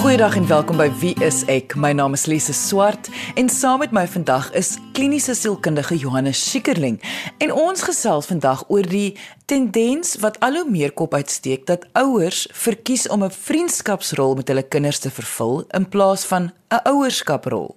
Goeiedag 0.00 0.36
en 0.36 0.46
welkom 0.46 0.78
by 0.80 0.86
Wie 0.96 1.12
is 1.20 1.42
ek? 1.52 1.74
My 1.76 1.90
naam 1.92 2.14
is 2.16 2.22
Lise 2.24 2.54
Swart 2.56 3.10
en 3.36 3.50
saam 3.52 3.82
met 3.82 3.90
my 3.92 4.06
vandag 4.08 4.46
is 4.56 4.78
kliniese 4.96 5.34
sielkundige 5.36 5.98
Johannes 6.00 6.40
Schikkerling. 6.40 6.96
En 7.36 7.52
ons 7.52 7.84
gesels 7.84 8.30
vandag 8.30 8.62
oor 8.72 8.88
die 8.88 9.18
tendens 9.44 10.14
wat 10.24 10.40
al 10.40 10.56
hoe 10.56 10.64
meer 10.72 10.96
kop 10.96 11.12
uitsteek 11.12 11.68
dat 11.68 11.84
ouers 12.00 12.46
verkies 12.62 13.04
om 13.12 13.28
'n 13.28 13.30
vriendskapsrol 13.30 14.34
met 14.40 14.48
hulle 14.48 14.64
kinders 14.64 15.04
te 15.04 15.10
vervul 15.10 15.64
in 15.68 15.88
plaas 15.88 16.24
van 16.24 16.52
'n 16.72 16.80
ouerskaprol. 16.88 17.76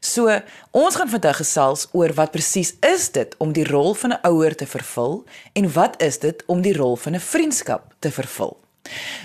So, 0.00 0.40
ons 0.70 0.94
gaan 0.94 1.08
vandag 1.08 1.36
gesels 1.36 1.88
oor 1.92 2.14
wat 2.14 2.30
presies 2.30 2.74
is 2.80 3.10
dit 3.10 3.34
om 3.38 3.52
die 3.52 3.66
rol 3.66 3.94
van 3.94 4.12
'n 4.12 4.22
ouer 4.22 4.54
te 4.54 4.66
vervul 4.66 5.24
en 5.52 5.72
wat 5.72 6.02
is 6.02 6.18
dit 6.18 6.42
om 6.46 6.62
die 6.62 6.76
rol 6.76 6.96
van 6.96 7.14
'n 7.14 7.20
vriendskap 7.20 7.94
te 7.98 8.10
vervul. 8.10 8.63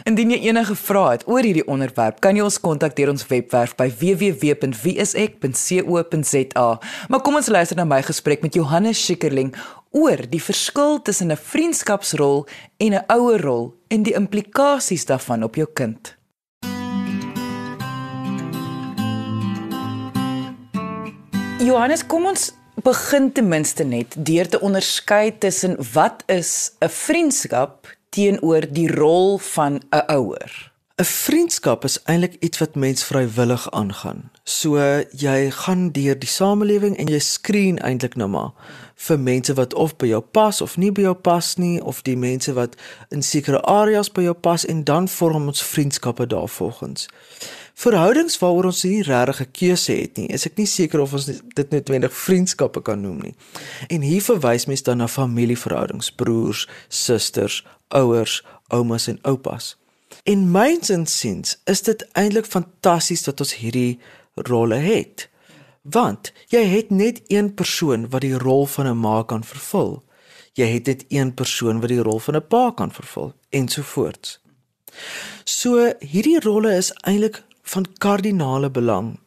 Indien 0.08 0.32
jy 0.32 0.40
enige 0.48 0.76
vrae 0.76 1.12
het 1.18 1.28
oor 1.28 1.44
hierdie 1.44 1.68
onderwerp, 1.68 2.20
kan 2.24 2.36
jy 2.36 2.44
ons 2.46 2.60
kontak 2.64 2.96
deur 2.98 3.10
ons 3.12 3.28
webwerf 3.28 3.76
by 3.80 3.90
www.wieisek.co.za. 4.02 6.80
Maar 7.10 7.22
kom 7.26 7.36
ons 7.36 7.52
luister 7.52 7.78
na 7.78 7.86
my 7.86 8.02
gesprek 8.08 8.42
met 8.46 8.56
Johannes 8.56 9.04
Schikkerling 9.04 9.56
oor 9.92 10.30
die 10.30 10.42
verskil 10.42 11.02
tussen 11.02 11.32
'n 11.32 11.38
vriendskapsrol 11.38 12.48
en 12.78 12.94
'n 12.94 13.04
ouerrol 13.08 13.76
en 13.88 14.04
die 14.04 14.14
implikasies 14.14 15.06
daarvan 15.06 15.44
op 15.44 15.56
jou 15.56 15.68
kind. 15.74 16.18
Johannes, 21.60 22.08
kom 22.08 22.26
ons 22.26 22.54
begin 22.84 23.32
ten 23.32 23.48
minste 23.48 23.84
net 23.84 24.16
deur 24.16 24.48
te 24.48 24.60
onderskei 24.60 25.38
tussen 25.38 25.78
wat 25.94 26.24
is 26.28 26.72
'n 26.80 26.90
vriendskap 26.90 27.99
teenoor 28.10 28.68
die 28.72 28.90
rol 28.92 29.38
van 29.38 29.82
'n 29.92 30.04
ouer? 30.08 30.72
'n 31.00 31.06
Vriendskap 31.06 31.84
is 31.84 32.02
eintlik 32.04 32.36
iets 32.40 32.58
wat 32.58 32.76
mens 32.76 33.04
vrywillig 33.04 33.72
aangaan. 33.72 34.32
So 34.44 34.78
jy 35.12 35.52
gaan 35.52 35.92
deur 35.92 36.20
die 36.20 36.28
samelewing 36.28 36.98
en 36.98 37.08
jy 37.08 37.20
skreen 37.20 37.80
eintlik 37.80 38.16
nou 38.16 38.28
maar 38.30 38.52
vir 38.96 39.20
mense 39.20 39.54
wat 39.54 39.74
of 39.74 39.96
by 39.96 40.08
jou 40.08 40.20
pas 40.22 40.62
of 40.62 40.76
nie 40.78 40.92
by 40.92 41.02
jou 41.02 41.14
pas 41.14 41.56
nie 41.56 41.84
of 41.84 42.02
die 42.02 42.18
mense 42.18 42.54
wat 42.54 42.76
in 43.16 43.24
sekere 43.24 43.62
areas 43.62 44.12
by 44.12 44.26
jou 44.28 44.34
pas 44.34 44.66
en 44.66 44.84
dan 44.84 45.08
vorm 45.08 45.48
ons 45.48 45.64
vriendskappe 45.64 46.28
daarvolgens. 46.28 47.08
Verhoudings 47.80 48.36
waaroor 48.42 48.66
ons 48.68 48.82
nie 48.84 49.04
regtig 49.08 49.40
'n 49.42 49.52
keuse 49.52 49.94
het 49.94 50.18
nie, 50.18 50.28
is 50.28 50.46
ek 50.46 50.58
nie 50.58 50.68
seker 50.68 51.00
of 51.00 51.14
ons 51.14 51.26
dit 51.26 51.70
noodwendig 51.70 52.14
vriendskappe 52.14 52.82
kan 52.82 53.02
noem 53.02 53.20
nie. 53.20 53.36
En 53.88 54.02
hier 54.02 54.22
verwys 54.22 54.66
mens 54.66 54.84
dan 54.84 54.98
na 54.98 55.08
familieverhoudings, 55.08 56.12
broers, 56.12 56.68
susters, 56.90 57.66
ouers, 57.88 58.44
oumas 58.68 59.08
en 59.08 59.20
oupas. 59.22 59.78
En 60.24 60.52
myns 60.52 60.90
insiens 60.90 61.58
is 61.66 61.82
dit 61.82 62.08
eintlik 62.12 62.46
fantasties 62.46 63.24
dat 63.24 63.40
ons 63.40 63.56
hierdie 63.56 64.00
rolle 64.36 64.76
het. 64.76 65.30
Want 65.82 66.34
jy 66.48 66.66
het 66.66 66.90
net 66.90 67.22
een 67.28 67.54
persoon 67.54 68.10
wat 68.10 68.22
die 68.22 68.38
rol 68.38 68.66
van 68.66 68.88
'n 68.88 69.00
ma 69.00 69.24
kan 69.24 69.44
vervul. 69.44 70.04
Jy 70.54 70.66
het 70.66 70.86
net 70.86 71.06
een 71.08 71.34
persoon 71.34 71.80
wat 71.80 71.90
die 71.90 72.04
rol 72.04 72.20
van 72.20 72.36
'n 72.36 72.48
pa 72.48 72.72
kan 72.72 72.92
vervul 72.92 73.34
ensovoorts. 73.50 74.40
So 75.44 75.94
hierdie 76.00 76.40
rolle 76.40 76.76
is 76.76 76.92
eintlik 76.92 77.44
van 77.72 77.86
kardinale 77.98 78.70
belang. 78.70 79.20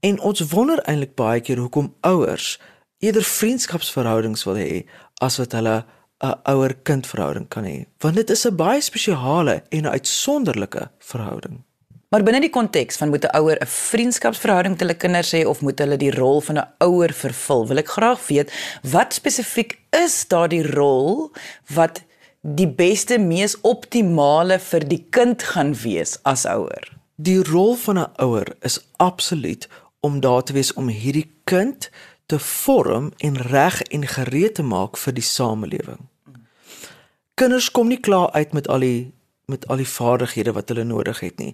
En 0.00 0.20
ons 0.20 0.44
wonder 0.50 0.80
eintlik 0.88 1.14
baie 1.14 1.40
keer 1.40 1.60
hoekom 1.62 1.94
ouers 2.00 2.58
eerder 3.02 3.24
vriendskapsverhoudings 3.26 4.44
wil 4.46 4.58
hê 4.58 4.84
as 5.22 5.36
wat 5.42 5.52
hulle 5.58 5.84
'n 6.22 6.38
ouer-kind 6.52 7.06
verhouding 7.06 7.48
kan 7.48 7.64
hê, 7.64 7.86
want 7.98 8.14
dit 8.14 8.30
is 8.30 8.46
'n 8.46 8.56
baie 8.56 8.80
spesiale 8.80 9.62
en 9.70 9.86
uitsonderlike 9.86 10.90
verhouding. 10.98 11.64
Maar 12.10 12.22
binne 12.22 12.40
die 12.40 12.52
konteks 12.52 12.96
van 12.96 13.08
moet 13.08 13.24
'n 13.24 13.36
ouer 13.36 13.56
'n 13.60 13.66
vriendskapsverhouding 13.66 14.74
met 14.74 14.80
hulle 14.80 14.94
kinders 14.94 15.32
hê 15.32 15.44
of 15.46 15.60
moet 15.60 15.78
hulle 15.78 15.96
die 15.96 16.14
rol 16.14 16.40
van 16.40 16.58
'n 16.58 16.68
ouer 16.78 17.12
vervul? 17.12 17.66
Wil 17.66 17.78
ek 17.78 17.88
graag 17.88 18.26
weet 18.26 18.52
wat 18.82 19.14
spesifiek 19.14 19.78
is 19.90 20.24
daardie 20.28 20.66
rol 20.72 21.32
wat 21.74 22.02
die 22.42 22.68
beste 22.68 23.18
mees 23.18 23.60
optimale 23.60 24.58
vir 24.58 24.88
die 24.88 25.06
kind 25.10 25.42
gaan 25.42 25.74
wees 25.74 26.18
as 26.22 26.46
ouer? 26.46 27.01
Die 27.16 27.42
rol 27.42 27.74
van 27.74 27.98
'n 27.98 28.12
ouer 28.16 28.56
is 28.60 28.86
absoluut 28.96 29.68
om 30.00 30.20
daar 30.20 30.42
te 30.42 30.52
wees 30.52 30.72
om 30.72 30.88
hierdie 30.88 31.30
kind 31.44 31.90
te 32.26 32.38
vorm 32.38 33.12
en 33.16 33.36
reg 33.36 33.82
en 33.82 34.06
gereed 34.06 34.54
te 34.54 34.62
maak 34.62 34.96
vir 34.96 35.12
die 35.12 35.22
samelewing 35.22 36.10
kinders 37.42 37.70
kom 37.70 37.88
nie 37.90 38.00
klaar 38.00 38.30
uit 38.30 38.52
met 38.52 38.68
al 38.68 38.84
die 38.84 39.12
met 39.50 39.64
al 39.68 39.80
die 39.82 39.88
vaardighede 39.88 40.52
wat 40.56 40.68
hulle 40.70 40.84
nodig 40.86 41.18
het 41.20 41.40
nie. 41.42 41.50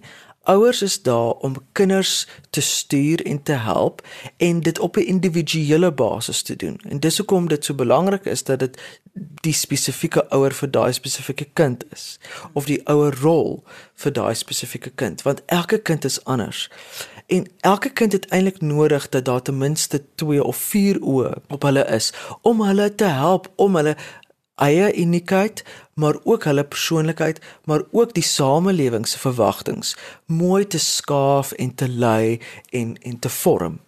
Ouers 0.49 0.81
is 0.81 1.01
daar 1.01 1.31
om 1.31 1.55
kinders 1.71 2.27
te 2.49 2.61
stuur 2.61 3.25
en 3.25 3.43
te 3.43 3.51
help 3.51 4.07
en 4.37 4.59
dit 4.59 4.79
op 4.79 4.95
'n 4.95 4.99
individuele 5.05 5.91
basis 5.91 6.41
te 6.41 6.55
doen. 6.55 6.79
En 6.87 6.99
dis 6.99 7.17
hoekom 7.17 7.47
dit 7.47 7.65
so 7.65 7.73
belangrik 7.73 8.25
is 8.25 8.43
dat 8.43 8.59
dit 8.59 8.79
die 9.41 9.53
spesifieke 9.53 10.29
ouer 10.29 10.53
vir 10.53 10.71
daai 10.71 10.93
spesifieke 10.93 11.47
kind 11.53 11.83
is 11.91 12.19
of 12.53 12.65
die 12.65 12.87
ouer 12.87 13.17
rol 13.21 13.63
vir 13.95 14.11
daai 14.11 14.33
spesifieke 14.35 14.89
kind, 14.89 15.21
want 15.21 15.41
elke 15.45 15.77
kind 15.77 16.05
is 16.05 16.23
anders. 16.23 16.69
En 17.27 17.47
elke 17.59 17.89
kind 17.89 18.11
het 18.11 18.25
eintlik 18.27 18.61
nodig 18.61 19.09
dat 19.09 19.25
daar 19.25 19.41
ten 19.41 19.57
minste 19.57 20.01
2 20.15 20.43
of 20.43 20.57
4 20.57 20.97
oë 21.01 21.33
op 21.47 21.61
hulle 21.61 21.85
is 21.85 22.13
om 22.41 22.61
hulle 22.61 22.95
te 22.95 23.05
help 23.05 23.51
om 23.55 23.75
hulle 23.75 23.95
eie 24.59 24.91
uniekheid, 24.95 25.63
maar 25.93 26.17
ook 26.23 26.43
hulle 26.43 26.63
persoonlikheid, 26.63 27.39
maar 27.65 27.83
ook 27.91 28.13
die 28.13 28.23
samelewing 28.23 29.07
se 29.07 29.19
verwagtinge 29.19 29.95
mooi 30.25 30.67
te 30.67 30.79
skaaf 30.79 31.51
en 31.51 31.75
te 31.75 31.87
lei 31.89 32.39
en 32.69 32.97
en 33.01 33.19
te 33.19 33.29
vorm. 33.29 33.79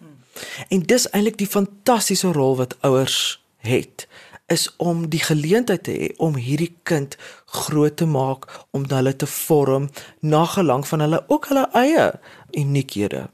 En 0.68 0.80
dis 0.80 1.08
eintlik 1.10 1.38
die 1.38 1.46
fantastiese 1.46 2.32
rol 2.32 2.56
wat 2.56 2.76
ouers 2.80 3.40
het 3.56 4.08
is 4.52 4.68
om 4.76 5.08
die 5.08 5.20
geleentheid 5.22 5.84
te 5.86 5.92
hê 5.96 6.08
om 6.16 6.36
hierdie 6.36 6.72
kind 6.88 7.16
groot 7.46 7.96
te 7.96 8.08
maak, 8.08 8.48
om 8.70 8.84
hulle 8.88 9.14
te 9.16 9.28
vorm 9.28 9.88
na 10.20 10.44
gelang 10.44 10.84
van 10.88 11.04
hulle 11.04 11.22
ook 11.28 11.48
hulle 11.52 11.68
eie 11.78 12.08
uniekhede. 12.50 13.28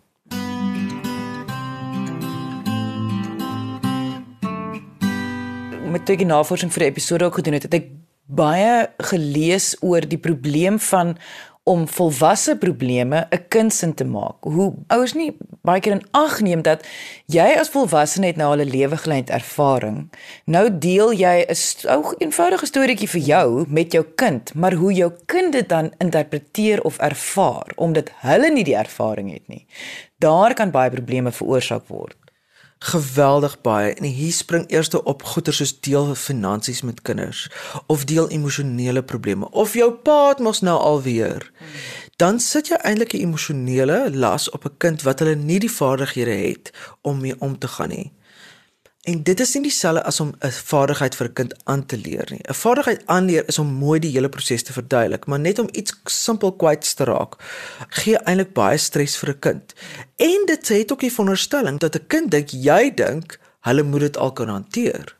Met 5.91 6.05
toe 6.05 6.17
ek 6.19 6.27
navorsing 6.29 6.73
vir 6.75 6.85
die 6.85 6.91
episode 6.93 7.25
ook 7.25 7.41
gedoen 7.41 7.57
het, 7.57 7.67
het 7.69 7.77
ek 7.79 7.93
baie 8.29 8.89
gelees 9.11 9.73
oor 9.81 10.05
die 10.05 10.21
probleem 10.21 10.77
van 10.91 11.15
om 11.69 11.85
volwasse 11.89 12.57
probleme 12.57 13.27
'n 13.31 13.49
kindsin 13.49 13.95
te 13.95 14.05
maak. 14.05 14.37
Hoe 14.41 14.75
ouers 14.87 15.13
nie 15.13 15.37
baie 15.63 15.81
keer 15.81 15.93
in 15.93 16.07
ag 16.11 16.41
neem 16.41 16.63
dat 16.63 16.87
jy 17.27 17.57
as 17.61 17.69
volwasse 17.69 18.21
net 18.21 18.37
nou 18.37 18.49
al 18.53 18.61
'n 18.61 18.71
lewe 18.71 18.97
geleid 18.97 19.31
ervaring. 19.31 20.11
Nou 20.45 20.79
deel 20.79 21.13
jy 21.13 21.47
'n 21.49 21.89
ou 21.89 22.15
eenvoudige 22.19 22.67
storieetjie 22.67 23.09
vir 23.09 23.21
jou 23.21 23.65
met 23.69 23.93
jou 23.93 24.05
kind, 24.15 24.55
maar 24.55 24.73
hoe 24.73 24.93
jou 24.93 25.13
kind 25.27 25.53
dit 25.53 25.69
dan 25.69 25.93
interpreteer 25.99 26.83
of 26.83 26.99
ervaar 26.99 27.73
omdat 27.77 28.11
hulle 28.21 28.51
nie 28.51 28.65
die 28.65 28.77
ervaring 28.77 29.33
het 29.33 29.49
nie. 29.49 29.67
Daar 30.19 30.55
kan 30.55 30.71
baie 30.71 30.91
probleme 30.91 31.33
veroorsaak 31.33 31.89
word 31.89 32.28
geweldig 32.79 33.61
baie 33.61 33.95
en 33.95 34.05
hier 34.05 34.33
spring 34.33 34.71
eerste 34.71 35.03
op 35.05 35.23
goeie 35.23 35.53
soos 35.53 35.81
deel 35.81 36.15
finansies 36.15 36.83
met 36.83 37.03
kinders 37.03 37.51
of 37.87 38.05
deel 38.05 38.29
emosionele 38.29 39.03
probleme 39.03 39.51
of 39.51 39.75
jou 39.75 39.93
pa 39.93 40.29
het 40.29 40.39
mos 40.39 40.61
nou 40.61 40.79
alweer. 40.79 41.51
Dan 42.17 42.41
sit 42.41 42.69
jy 42.69 42.77
eintlik 42.83 43.15
'n 43.15 43.25
emosionele 43.27 44.11
las 44.15 44.51
op 44.51 44.65
'n 44.65 44.77
kind 44.79 45.03
wat 45.03 45.19
hulle 45.19 45.35
nie 45.35 45.59
die 45.59 45.73
vaardighede 45.73 46.37
het 46.47 46.73
om 47.03 47.21
mee 47.21 47.35
om 47.39 47.59
te 47.59 47.69
gaan 47.69 47.89
nie 47.89 48.13
En 49.09 49.23
dit 49.23 49.41
is 49.41 49.55
nie 49.55 49.63
dieselfde 49.65 50.03
as 50.05 50.21
om 50.21 50.35
'n 50.39 50.51
vaardigheid 50.71 51.15
vir 51.15 51.27
'n 51.29 51.33
kind 51.33 51.53
aan 51.65 51.87
te 51.87 51.97
leer 51.97 52.27
nie. 52.31 52.41
'n 52.43 52.55
Vaardigheid 52.55 53.03
aanleer 53.07 53.49
is 53.49 53.59
om 53.59 53.67
mooi 53.67 54.01
die 54.01 54.11
hele 54.11 54.29
proses 54.29 54.63
te 54.63 54.73
verduidelik, 54.73 55.27
maar 55.27 55.41
net 55.41 55.59
om 55.59 55.69
iets 55.73 56.01
simpel 56.05 56.53
kwyt 56.53 56.97
te 56.97 57.05
raak, 57.05 57.33
gee 57.89 58.17
eintlik 58.17 58.53
baie 58.53 58.77
stres 58.77 59.17
vir 59.17 59.29
'n 59.29 59.39
kind. 59.39 59.75
En 60.17 60.43
dit 60.47 60.69
het 60.69 60.93
ook 60.93 61.01
die 61.01 61.13
veronderstelling 61.13 61.79
dat 61.79 61.95
'n 61.95 62.07
kind 62.07 62.31
dink 62.31 62.49
jy 62.49 62.95
dink 62.95 63.41
hulle 63.61 63.83
moet 63.83 64.01
dit 64.01 64.17
al 64.17 64.33
kan 64.33 64.49
hanteer. 64.49 65.17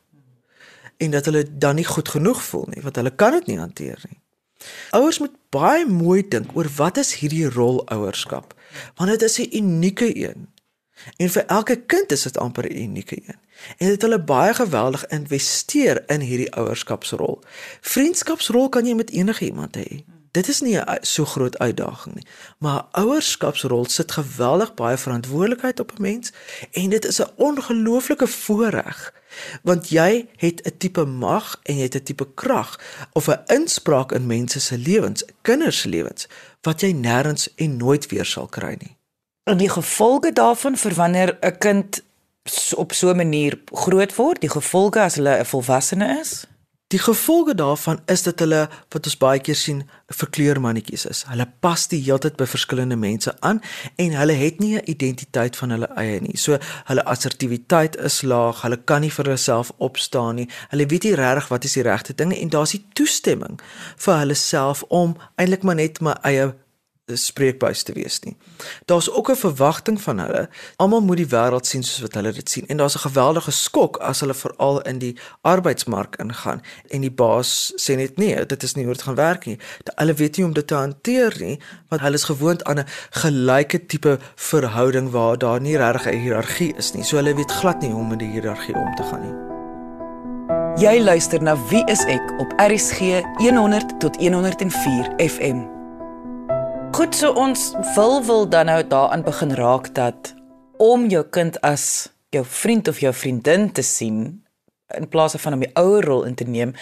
En 0.97 1.11
dat 1.11 1.25
hulle 1.25 1.57
dan 1.57 1.75
nie 1.75 1.85
goed 1.85 2.09
genoeg 2.09 2.43
voel 2.43 2.65
nie, 2.67 2.81
want 2.81 2.95
hulle 2.95 3.15
kan 3.15 3.31
dit 3.31 3.45
nie 3.45 3.57
hanteer 3.57 3.99
nie. 4.09 4.19
Ouers 4.89 5.19
moet 5.19 5.35
baie 5.49 5.85
mooi 5.85 6.27
dink 6.27 6.49
oor 6.53 6.67
wat 6.75 6.97
is 6.97 7.13
hierdie 7.13 7.49
rol 7.49 7.87
ouerskap? 7.87 8.53
Want 8.95 9.09
dit 9.09 9.21
is 9.21 9.39
'n 9.39 9.55
unieke 9.57 10.17
een. 10.27 10.47
En 11.17 11.29
vir 11.29 11.45
elke 11.45 11.75
kind 11.75 12.11
is 12.11 12.21
dit 12.21 12.37
amper 12.37 12.65
'n 12.69 12.81
unieke 12.81 13.15
een. 13.15 13.39
En 13.77 13.87
dit 13.87 14.01
hulle 14.01 14.23
baie 14.23 14.53
geweldig 14.53 15.07
investeer 15.07 16.03
in 16.07 16.19
hierdie 16.19 16.53
ouerskapsrol. 16.55 17.41
Vriendskapsrol 17.81 18.69
kan 18.69 18.85
jy 18.85 18.93
met 18.93 19.09
enige 19.09 19.45
iemand 19.45 19.77
hê. 19.77 20.03
Dit 20.31 20.47
is 20.47 20.61
nie 20.61 20.77
'n 20.77 20.97
so 21.01 21.25
groot 21.25 21.57
uitdaging 21.57 22.15
nie, 22.15 22.25
maar 22.57 22.85
ouerskapsrol 22.91 23.85
sit 23.85 24.11
geweldig 24.11 24.73
baie 24.73 24.97
verantwoordelikheid 24.97 25.79
op 25.79 25.91
'n 25.91 26.01
mens 26.01 26.31
en 26.71 26.89
dit 26.89 27.05
is 27.05 27.21
'n 27.21 27.31
ongelooflike 27.35 28.27
voorreg 28.27 29.13
want 29.63 29.89
jy 29.89 30.27
het 30.35 30.61
'n 30.65 30.77
tipe 30.77 31.05
mag 31.05 31.59
en 31.63 31.75
jy 31.75 31.83
het 31.83 31.95
'n 31.95 32.03
tipe 32.03 32.27
krag 32.33 32.79
of 33.13 33.27
'n 33.27 33.43
inspraak 33.45 34.11
in 34.11 34.25
mense 34.25 34.59
se 34.59 34.77
lewens, 34.77 35.23
kinders 35.41 35.79
se 35.79 35.89
lewens 35.89 36.27
wat 36.61 36.81
jy 36.81 36.91
nêrens 36.91 37.53
en 37.55 37.77
nooit 37.77 38.07
weer 38.07 38.25
sal 38.25 38.47
kry 38.47 38.75
nie. 38.79 38.98
En 39.49 39.57
die 39.57 39.69
gevolge 39.69 40.29
daarvan 40.33 40.77
vir 40.77 40.93
wanneer 40.93 41.37
'n 41.41 41.57
kind 41.57 42.01
op 42.75 42.93
so 42.93 43.09
'n 43.09 43.15
manier 43.15 43.59
groot 43.65 44.15
word, 44.15 44.41
die 44.41 44.49
gevolge 44.49 44.99
as 45.01 45.15
hulle 45.15 45.39
'n 45.39 45.45
volwassene 45.45 46.19
is? 46.19 46.45
Die 46.87 46.99
gevolge 46.99 47.55
daarvan 47.55 47.99
is 48.05 48.23
dat 48.23 48.39
hulle 48.39 48.69
wat 48.89 49.05
ons 49.05 49.17
baie 49.17 49.39
keer 49.39 49.55
sien 49.55 49.89
verkleurmannetjies 50.07 51.05
is. 51.05 51.23
Hulle 51.27 51.47
pas 51.59 51.87
die 51.87 52.01
hele 52.01 52.19
tyd 52.19 52.35
by 52.35 52.45
verskillende 52.45 52.95
mense 52.95 53.35
aan 53.39 53.61
en 53.95 54.11
hulle 54.11 54.33
het 54.33 54.59
nie 54.59 54.77
'n 54.77 54.89
identiteit 54.89 55.55
van 55.55 55.69
hulle 55.69 55.89
eie 55.95 56.21
nie. 56.21 56.37
So 56.37 56.57
hulle 56.85 57.05
assertiwiteit 57.05 57.95
is 57.95 58.21
laag, 58.21 58.61
hulle 58.61 58.77
kan 58.77 59.01
nie 59.01 59.11
vir 59.11 59.25
hulself 59.25 59.71
opstaan 59.77 60.35
nie. 60.35 60.49
Hulle 60.69 60.85
weet 60.85 61.03
nie 61.03 61.15
regtig 61.15 61.47
wat 61.47 61.63
is 61.63 61.73
die 61.73 61.83
regte 61.83 62.15
dinge 62.15 62.39
en 62.39 62.49
daar's 62.49 62.73
nie 62.73 62.85
toestemming 62.93 63.59
vir 63.97 64.17
hulle 64.17 64.33
self 64.35 64.83
om 64.83 65.17
eintlik 65.35 65.63
maar 65.63 65.75
net 65.75 66.01
my 66.01 66.15
eie 66.21 66.53
spreekbuis 67.17 67.83
te 67.83 67.93
wees 67.93 68.19
nie. 68.19 68.37
Daar's 68.85 69.09
ook 69.09 69.29
'n 69.29 69.35
verwagting 69.35 70.01
van 70.01 70.19
hulle. 70.19 70.49
Almal 70.75 71.01
moet 71.01 71.17
die 71.17 71.27
wêreld 71.27 71.65
sien 71.65 71.83
soos 71.83 72.01
wat 72.01 72.13
hulle 72.13 72.31
dit 72.31 72.49
sien 72.49 72.67
en 72.67 72.77
daar's 72.77 72.95
'n 72.95 73.09
geweldige 73.09 73.51
skok 73.51 73.97
as 73.97 74.19
hulle 74.19 74.33
veral 74.33 74.81
in 74.81 74.97
die 74.99 75.17
arbeidsmark 75.41 76.15
ingaan 76.15 76.61
en 76.87 77.01
die 77.01 77.11
baas 77.11 77.73
sê 77.75 77.95
net 77.95 78.17
nee, 78.17 78.45
dit 78.45 78.63
is 78.63 78.73
nie 78.73 78.85
hoe 78.85 78.93
dit 78.93 79.03
gaan 79.03 79.15
werk 79.15 79.45
nie. 79.45 79.59
Dat 79.83 79.95
hulle 79.95 80.13
weet 80.13 80.35
nie 80.35 80.45
hoe 80.45 80.53
om 80.53 80.53
dit 80.53 80.67
te 80.67 80.75
hanteer 80.75 81.35
nie, 81.39 81.59
want 81.87 82.01
hulle 82.01 82.15
is 82.15 82.23
gewoond 82.23 82.63
aan 82.63 82.79
'n 82.79 82.85
gelyke 83.09 83.85
tipe 83.85 84.19
verhouding 84.35 85.09
waar 85.09 85.37
daar 85.37 85.61
nie 85.61 85.77
regtig 85.77 86.11
'n 86.11 86.17
hiërargie 86.17 86.75
is 86.77 86.93
nie. 86.93 87.03
So 87.03 87.15
hulle 87.15 87.35
weet 87.35 87.51
glad 87.51 87.81
nie 87.81 87.91
hoe 87.91 88.01
om 88.01 88.07
met 88.07 88.19
die 88.19 88.31
hiërargie 88.31 88.75
om 88.75 88.95
te 88.95 89.03
gaan 89.03 89.21
nie. 89.21 89.49
Jy 90.79 91.01
luister 91.03 91.41
na 91.43 91.57
Wie 91.69 91.83
is 91.85 92.05
ek 92.05 92.39
op 92.39 92.53
RSG 92.57 93.19
100 93.37 93.99
tot 93.99 94.15
104 94.15 95.11
FM. 95.17 95.78
Goed, 96.91 97.15
so 97.15 97.31
ons 97.37 97.73
wil 97.95 98.23
wil 98.25 98.47
dan 98.49 98.65
nou 98.65 98.79
daaraan 98.87 99.21
begin 99.23 99.51
raak 99.53 99.91
dat 99.95 100.33
om 100.77 101.05
jou 101.09 101.21
kind 101.29 101.59
as 101.61 102.09
jou 102.33 102.41
vriend 102.45 102.87
of 102.87 102.99
jou 102.99 103.13
vriendin 103.13 103.71
te 103.71 103.81
sien 103.85 104.41
in 104.97 105.07
plaas 105.07 105.37
van 105.37 105.53
om 105.53 105.61
die 105.61 105.69
ouer 105.77 106.05
rol 106.05 106.23
in 106.25 106.35
te 106.35 106.43
neem, 106.49 106.73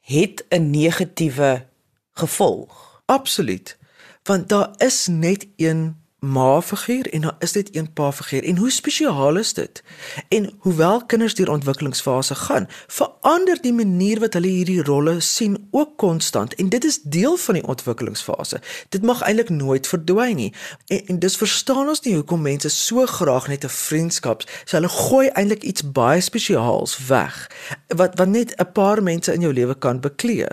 het 0.00 0.44
'n 0.50 0.70
negatiewe 0.70 1.66
gevolg. 2.12 3.02
Absoluut. 3.06 3.78
Want 4.22 4.48
daar 4.48 4.70
is 4.76 5.06
net 5.06 5.46
een 5.56 6.01
ma-figuur 6.22 7.08
en 7.12 7.20
daar 7.20 7.36
is 7.38 7.52
net 7.52 7.76
een 7.76 7.92
pa-figuur. 7.92 8.44
En 8.44 8.56
hoe 8.56 8.70
spesiaal 8.70 9.36
is 9.36 9.54
dit? 9.54 9.82
En 10.28 10.50
hoewel 10.58 11.04
kinders 11.06 11.34
deur 11.34 11.50
ontwikkelingsfase 11.50 12.34
gaan, 12.34 12.68
verander 12.86 13.58
die 13.62 13.72
manier 13.72 14.20
wat 14.20 14.32
hulle 14.32 14.46
hierdie 14.46 14.82
rolle 14.82 15.20
sien 15.20 15.68
ook 15.70 15.96
konstant 15.96 16.54
en 16.54 16.68
dit 16.68 16.84
is 16.84 17.00
deel 17.02 17.36
van 17.36 17.54
die 17.54 17.64
ontwikkelingsfase. 17.66 18.60
Dit 18.88 19.02
mag 19.02 19.22
eintlik 19.22 19.48
nooit 19.48 19.86
verdwyn 19.86 20.36
nie. 20.36 20.52
En, 20.86 21.06
en 21.06 21.18
dis 21.18 21.36
verstaan 21.36 21.88
ons 21.88 22.02
nie 22.06 22.14
hoekom 22.14 22.42
mense 22.42 22.70
so 22.70 23.06
graag 23.06 23.48
net 23.48 23.64
'n 23.64 23.68
vriendskap, 23.68 24.44
so 24.64 24.76
hulle 24.76 24.88
gooi 24.88 25.28
eintlik 25.28 25.62
iets 25.62 25.82
baie 25.92 26.20
spesiaals 26.20 27.06
weg 27.06 27.50
wat 27.88 28.18
wat 28.18 28.28
net 28.28 28.54
'n 28.56 28.72
paar 28.72 29.02
mense 29.02 29.32
in 29.32 29.40
jou 29.40 29.52
lewe 29.52 29.74
kan 29.74 30.00
beklee. 30.00 30.46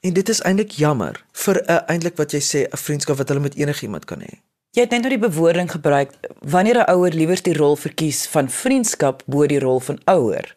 En 0.00 0.12
dit 0.12 0.28
is 0.28 0.40
eintlik 0.40 0.70
jammer 0.70 1.24
vir 1.32 1.62
'n 1.64 1.82
eintlik 1.86 2.16
wat 2.16 2.30
jy 2.32 2.40
sê 2.40 2.60
'n 2.68 2.76
vriendskap 2.76 3.16
wat 3.16 3.28
hulle 3.28 3.40
met 3.40 3.54
enigiemand 3.54 4.04
kan 4.04 4.20
hê. 4.20 4.47
Jy 4.76 4.84
het 4.84 4.92
net 4.92 5.06
nou 5.06 5.10
die 5.14 5.22
bewoording 5.22 5.70
gebruik 5.70 6.12
wanneer 6.44 6.84
'n 6.84 6.90
ouer 6.92 7.12
liewer 7.12 7.42
die 7.42 7.56
rol 7.56 7.76
verkies 7.76 8.26
van 8.26 8.50
vriendskap 8.50 9.22
bo 9.26 9.46
die 9.46 9.58
rol 9.58 9.80
van 9.80 9.98
ouer. 10.04 10.54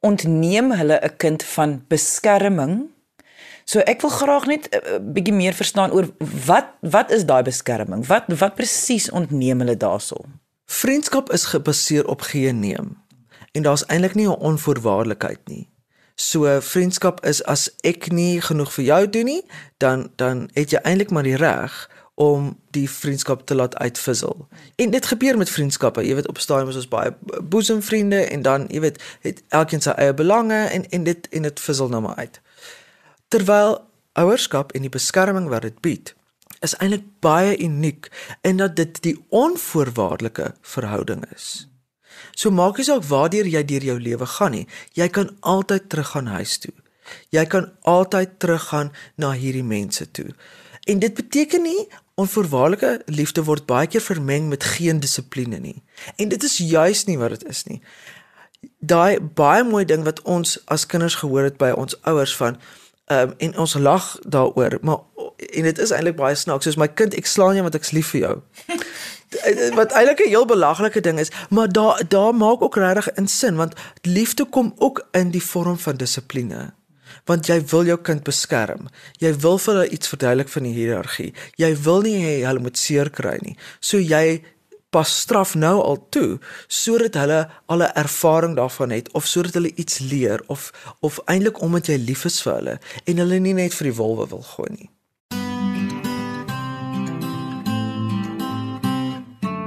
Ontneem 0.00 0.72
hulle 0.72 1.00
'n 1.00 1.16
kind 1.16 1.44
van 1.44 1.84
beskerming. 1.88 2.90
So 3.64 3.78
ek 3.78 4.00
wil 4.00 4.10
graag 4.10 4.46
net 4.46 4.68
'n 4.68 4.76
uh, 4.76 4.98
bietjie 5.00 5.34
meer 5.34 5.54
verstaan 5.54 5.90
oor 5.90 6.08
wat 6.46 6.66
wat 6.80 7.10
is 7.10 7.24
daai 7.24 7.42
beskerming? 7.42 8.06
Wat 8.06 8.24
wat 8.28 8.54
presies 8.54 9.10
ontneem 9.10 9.58
hulle 9.58 9.76
daarso? 9.76 10.16
Vriendskap 10.66 11.32
is 11.32 11.44
gebaseer 11.44 12.06
op 12.06 12.20
gee 12.20 12.48
en 12.48 12.60
neem. 12.60 12.96
En 13.52 13.62
daar's 13.62 13.86
eintlik 13.86 14.14
nie 14.14 14.28
'n 14.28 14.40
onvoorwaardelikheid 14.40 15.40
nie. 15.44 15.68
So 16.14 16.60
vriendskap 16.60 17.24
is 17.24 17.44
as 17.44 17.70
ek 17.80 18.10
nie 18.10 18.40
genoeg 18.40 18.72
vir 18.72 18.84
jou 18.84 19.08
doen 19.08 19.24
nie, 19.24 19.44
dan 19.76 20.10
dan 20.16 20.50
het 20.52 20.70
jy 20.70 20.78
eintlik 20.82 21.10
maar 21.10 21.22
die 21.22 21.36
reg 21.36 21.88
om 22.18 22.58
die 22.74 22.90
vriendskap 22.90 23.46
te 23.46 23.54
laat 23.54 23.76
uitvissel. 23.76 24.48
En 24.76 24.90
dit 24.90 25.06
gebeur 25.06 25.36
met 25.38 25.50
vriendskappe. 25.50 26.02
Jy 26.02 26.14
weet 26.18 26.28
op 26.28 26.38
stadiums 26.42 26.74
is 26.74 26.82
ons 26.82 26.90
baie 26.90 27.12
boesemvriende 27.42 28.24
en 28.26 28.42
dan 28.42 28.66
jy 28.74 28.80
weet 28.80 28.98
het 29.22 29.42
elkeen 29.54 29.84
sy 29.84 29.94
eie 29.94 30.14
belange 30.14 30.58
en 30.66 30.88
en 30.90 31.06
dit 31.06 31.28
en 31.30 31.46
dit 31.46 31.60
vissel 31.60 31.88
nou 31.88 32.00
maar 32.02 32.18
uit. 32.18 32.40
Terwyl 33.28 33.78
ouerskap 34.18 34.74
en 34.74 34.82
die 34.82 34.90
beskerming 34.90 35.46
wat 35.52 35.62
dit 35.62 35.78
bied 35.80 36.14
is 36.66 36.74
eintlik 36.82 37.06
baie 37.22 37.54
uniek 37.62 38.10
in 38.42 38.58
dat 38.58 38.74
dit 38.76 38.98
die 39.02 39.14
onvoorwaardelike 39.28 40.54
verhouding 40.74 41.22
is. 41.34 41.68
So 42.34 42.50
maak 42.50 42.80
nie 42.82 42.86
saak 42.88 43.06
waardeur 43.06 43.46
jy 43.46 43.62
deur 43.62 43.86
jou 43.92 43.98
lewe 44.02 44.26
gaan 44.26 44.56
nie, 44.56 44.66
jy 44.98 45.06
kan 45.14 45.30
altyd 45.40 45.86
teruggaan 45.86 46.34
huis 46.34 46.58
toe. 46.58 46.74
Jy 47.30 47.46
kan 47.46 47.70
altyd 47.86 48.38
teruggaan 48.42 48.90
na 49.16 49.32
hierdie 49.38 49.64
mense 49.64 50.10
toe. 50.10 50.34
En 50.90 50.98
dit 50.98 51.14
beteken 51.14 51.62
nie 51.62 51.86
onvoorwaardelike 52.18 53.02
liefde 53.06 53.44
word 53.46 53.66
baie 53.66 53.86
keer 53.86 54.02
vermeng 54.02 54.48
met 54.48 54.64
geen 54.64 55.00
dissipline 55.00 55.58
nie. 55.62 55.82
En 56.16 56.28
dit 56.28 56.42
is 56.42 56.56
juis 56.58 57.04
nie 57.04 57.18
wat 57.18 57.36
dit 57.36 57.44
is 57.48 57.64
nie. 57.64 57.80
Daai 58.78 59.20
baie 59.20 59.64
mooi 59.64 59.84
ding 59.84 60.04
wat 60.04 60.22
ons 60.22 60.58
as 60.66 60.86
kinders 60.86 61.20
gehoor 61.22 61.46
het 61.46 61.60
by 61.62 61.70
ons 61.70 61.98
ouers 62.02 62.34
van 62.36 62.58
ehm 63.08 63.30
um, 63.30 63.34
en 63.38 63.54
ons 63.58 63.74
lag 63.74 64.08
daaroor, 64.20 64.78
maar 64.84 64.98
en 65.36 65.62
dit 65.62 65.78
is 65.78 65.90
eintlik 65.90 66.16
baie 66.16 66.34
snaaks 66.34 66.66
soos 66.68 66.76
my 66.76 66.88
kind 66.88 67.14
ek 67.16 67.26
slaan 67.26 67.56
jou 67.56 67.62
want 67.64 67.78
ek's 67.78 67.94
lief 67.96 68.10
vir 68.12 68.20
jou. 68.20 68.34
wat 69.78 69.94
eintlik 69.96 70.20
'n 70.24 70.28
heel 70.34 70.44
belaglike 70.46 71.00
ding 71.00 71.18
is, 71.18 71.32
maar 71.48 71.72
daar 71.72 72.02
daar 72.08 72.34
maak 72.34 72.62
ook 72.62 72.76
regtig 72.76 73.12
in 73.14 73.28
sin 73.28 73.56
want 73.56 73.78
liefde 74.02 74.44
kom 74.44 74.74
ook 74.76 75.06
in 75.12 75.30
die 75.30 75.42
vorm 75.42 75.78
van 75.78 75.96
dissipline 75.96 76.72
want 77.28 77.48
jy 77.50 77.58
wil 77.72 77.88
jou 77.88 77.98
kind 78.00 78.24
beskerm. 78.24 78.88
Jy 79.20 79.34
wil 79.44 79.58
vir 79.60 79.74
hulle 79.74 79.88
iets 79.94 80.12
verduidelik 80.12 80.52
van 80.52 80.68
die 80.68 80.76
hiërargie. 80.76 81.32
Jy 81.60 81.72
wil 81.84 82.06
nie 82.06 82.16
hê 82.22 82.36
hulle 82.46 82.64
moet 82.64 82.80
seer 82.80 83.12
kry 83.12 83.36
nie. 83.44 83.56
So 83.80 84.00
jy 84.00 84.40
pas 84.90 85.10
straf 85.22 85.52
nou 85.54 85.76
al 85.84 85.98
toe 86.14 86.38
sodat 86.72 87.18
hulle 87.20 87.40
al 87.68 87.82
'n 87.84 87.92
ervaring 88.04 88.56
daarvan 88.56 88.90
het 88.90 89.12
of 89.12 89.26
sodat 89.26 89.54
hulle 89.54 89.72
iets 89.76 89.98
leer 89.98 90.40
of 90.46 90.72
of 91.00 91.20
eintlik 91.26 91.60
omdat 91.60 91.86
jy 91.86 91.96
lief 91.96 92.24
is 92.24 92.40
vir 92.42 92.54
hulle 92.54 92.78
en 93.04 93.16
hulle 93.16 93.38
nie 93.38 93.52
net 93.52 93.74
vir 93.74 93.92
die 93.92 93.98
wolwe 94.00 94.28
wil 94.28 94.42
gooi 94.42 94.70
nie. 94.70 94.90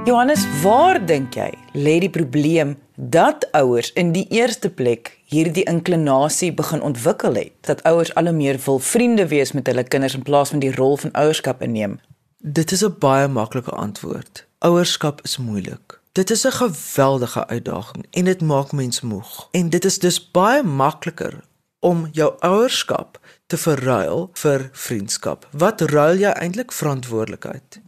Johannes, 0.02 0.42
waar 0.62 0.98
dink 1.06 1.36
jy 1.38 1.52
lê 1.78 2.00
die 2.02 2.10
probleem 2.10 2.74
dat 3.10 3.48
ouers 3.50 3.92
in 3.92 4.12
die 4.12 4.26
eerste 4.30 4.70
plek 4.70 5.18
hierdie 5.24 5.64
inklinasie 5.64 6.52
begin 6.54 6.82
ontwikkel 6.82 7.34
het 7.34 7.52
dat 7.60 7.82
ouers 7.82 8.14
al 8.14 8.30
hoe 8.30 8.32
meer 8.36 8.60
wil 8.64 8.78
vriende 8.78 9.26
wees 9.26 9.52
met 9.52 9.66
hulle 9.66 9.82
kinders 9.82 10.14
in 10.14 10.22
plaas 10.22 10.48
van 10.54 10.62
die 10.62 10.74
rol 10.74 10.96
van 10.96 11.10
ouerskap 11.12 11.62
inneem? 11.62 11.98
Dit 12.38 12.70
is 12.70 12.84
'n 12.84 12.94
baie 12.98 13.28
maklike 13.28 13.70
antwoord. 13.70 14.46
Ouerskap 14.58 15.20
is 15.22 15.36
moeilik. 15.36 16.00
Dit 16.12 16.30
is 16.30 16.46
'n 16.46 16.50
geweldige 16.50 17.46
uitdaging 17.46 18.06
en 18.10 18.24
dit 18.24 18.40
maak 18.40 18.72
mens 18.72 19.00
moeg. 19.00 19.48
En 19.50 19.70
dit 19.70 19.84
is 19.84 19.98
dus 19.98 20.30
baie 20.30 20.62
makliker 20.62 21.40
om 21.78 22.08
jou 22.12 22.34
ouerskap 22.38 23.20
te 23.46 23.56
verruil 23.56 24.30
vir 24.32 24.68
vriendskap. 24.72 25.48
Wat 25.50 25.80
ruil 25.80 26.16
jy 26.16 26.30
eintlik 26.30 26.72
verantwoordelikheid? 26.72 27.81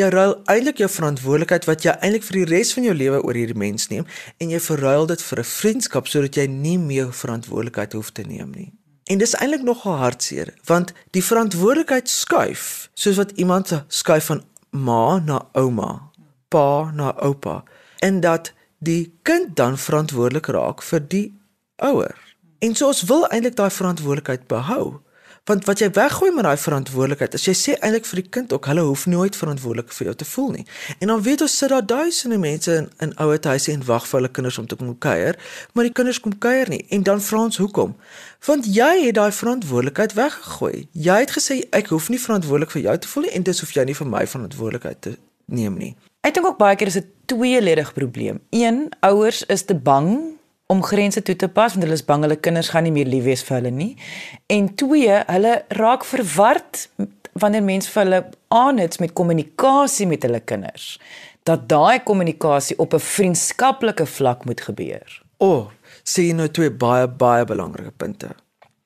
Jy 0.00 0.06
ruil 0.14 0.32
eintlik 0.48 0.78
jou 0.80 0.86
verantwoordelikheid 0.88 1.66
wat 1.68 1.82
jy 1.84 1.92
eintlik 2.00 2.22
vir 2.24 2.36
die 2.38 2.48
res 2.48 2.70
van 2.72 2.86
jou 2.86 2.92
lewe 2.96 3.18
oor 3.20 3.36
hierdie 3.36 3.58
mens 3.58 3.90
neem 3.90 4.06
en 4.40 4.52
jy 4.54 4.60
verruil 4.64 5.08
dit 5.10 5.22
vir 5.22 5.40
'n 5.42 5.48
vriendskap 5.48 6.06
sodat 6.08 6.36
jy 6.36 6.46
nie 6.46 6.78
meer 6.78 7.12
verantwoordelikheid 7.12 7.92
hoef 7.92 8.10
te 8.12 8.22
neem 8.22 8.50
nie. 8.56 8.72
En 9.12 9.18
dis 9.18 9.34
eintlik 9.34 9.62
nogal 9.62 9.98
hartseer 10.00 10.54
want 10.64 10.94
die 11.10 11.24
verantwoordelikheid 11.24 12.08
skuif 12.08 12.88
soos 12.94 13.16
wat 13.16 13.32
iemand 13.36 13.72
skuif 13.88 14.24
van 14.24 14.42
ma 14.70 15.18
na 15.18 15.42
ouma, 15.52 16.10
pa 16.48 16.90
na 16.94 17.12
oupa 17.20 17.64
en 18.00 18.20
dat 18.20 18.52
die 18.78 19.12
kind 19.22 19.56
dan 19.56 19.76
verantwoordelik 19.76 20.46
raak 20.46 20.82
vir 20.82 21.00
die 21.08 21.34
ouer. 21.76 22.16
En 22.60 22.74
so 22.74 22.86
ons 22.86 23.02
wil 23.02 23.26
eintlik 23.26 23.56
daai 23.56 23.70
verantwoordelikheid 23.70 24.48
behou 24.48 25.00
Want 25.50 25.64
wat 25.66 25.80
jy 25.82 25.88
weggooi 25.90 26.30
met 26.30 26.44
daai 26.46 26.58
verantwoordelikheid, 26.62 27.32
is 27.34 27.44
jy 27.48 27.52
sê 27.58 27.72
eintlik 27.82 28.04
vir 28.06 28.20
die 28.20 28.30
kind 28.36 28.52
ook 28.54 28.68
hulle 28.70 28.84
hoef 28.86 29.08
nooit 29.10 29.34
verantwoordelik 29.34 29.90
vir 29.96 30.06
jou 30.06 30.12
te 30.20 30.28
voel 30.32 30.52
nie. 30.54 30.62
En 31.02 31.10
dan 31.10 31.24
weet 31.26 31.42
ons 31.42 31.56
sit 31.58 31.72
daar 31.72 31.82
duisende 31.82 32.38
mense 32.38 32.76
in 32.76 32.86
in 33.02 33.16
ouer 33.24 33.40
huise 33.50 33.72
en 33.72 33.82
wag 33.88 34.06
vir 34.06 34.20
hulle 34.20 34.30
kinders 34.36 34.60
om 34.62 34.68
te 34.70 34.78
kom 34.78 34.92
kuier, 34.98 35.38
maar 35.74 35.88
die 35.88 35.92
kinders 35.92 36.20
kom 36.22 36.38
kuier 36.38 36.70
nie. 36.70 36.84
En 36.94 37.02
dan 37.02 37.18
vra 37.20 37.42
ons 37.48 37.58
hoekom? 37.58 37.96
Want 38.46 38.70
jy 38.76 38.92
het 39.08 39.18
daai 39.18 39.32
verantwoordelikheid 39.34 40.14
weggegooi. 40.14 40.86
Jy 40.92 41.18
het 41.24 41.34
gesê 41.34 41.58
ek 41.74 41.90
hoef 41.90 42.08
nie 42.14 42.22
verantwoordelik 42.22 42.70
vir 42.76 42.86
jou 42.86 42.98
te 42.98 43.10
voel 43.10 43.26
nie 43.26 43.34
en 43.40 43.50
dis 43.50 43.60
hoef 43.64 43.74
jy 43.74 43.88
nie 43.90 43.98
vir 43.98 44.10
my 44.14 44.26
verantwoordelikheid 44.30 45.02
te 45.02 45.16
neem 45.50 45.82
nie. 45.82 45.96
Ek 46.22 46.36
dink 46.36 46.46
ook 46.46 46.62
baie 46.62 46.78
keer 46.78 46.94
is 46.94 47.00
dit 47.02 47.10
'n 47.10 47.34
tweeledige 47.34 47.92
probleem. 47.92 48.38
Een, 48.50 48.92
ouers 49.00 49.42
is 49.46 49.64
te 49.64 49.74
bang 49.74 50.38
om 50.70 50.82
grense 50.86 51.22
toe 51.26 51.36
te 51.36 51.48
pas 51.50 51.74
want 51.74 51.82
hulle 51.84 51.98
is 51.98 52.04
bang 52.06 52.22
hulle 52.26 52.38
kinders 52.38 52.70
gaan 52.70 52.86
nie 52.86 52.94
meer 52.94 53.08
lief 53.10 53.24
wees 53.26 53.42
vir 53.46 53.56
hulle 53.58 53.72
nie. 53.74 53.94
En 54.46 54.68
twee, 54.82 55.16
hulle 55.32 55.54
raak 55.80 56.06
verward 56.06 56.86
wanneer 57.42 57.64
mense 57.66 57.90
vir 57.90 58.04
hulle 58.04 58.20
aanhits 58.54 59.02
met 59.02 59.14
kommunikasie 59.18 60.06
met 60.10 60.26
hulle 60.26 60.42
kinders 60.52 60.94
dat 61.48 61.68
daai 61.72 62.02
kommunikasie 62.04 62.76
op 62.78 62.94
'n 62.94 63.00
vriendskaplike 63.00 64.06
vlak 64.06 64.44
moet 64.44 64.60
gebeur. 64.60 65.22
O, 65.38 65.46
oh, 65.46 65.70
sê 66.04 66.28
jy 66.28 66.32
nou 66.32 66.48
twee 66.48 66.70
baie 66.70 67.08
baie 67.08 67.44
belangrike 67.44 67.92
punte. 67.96 68.28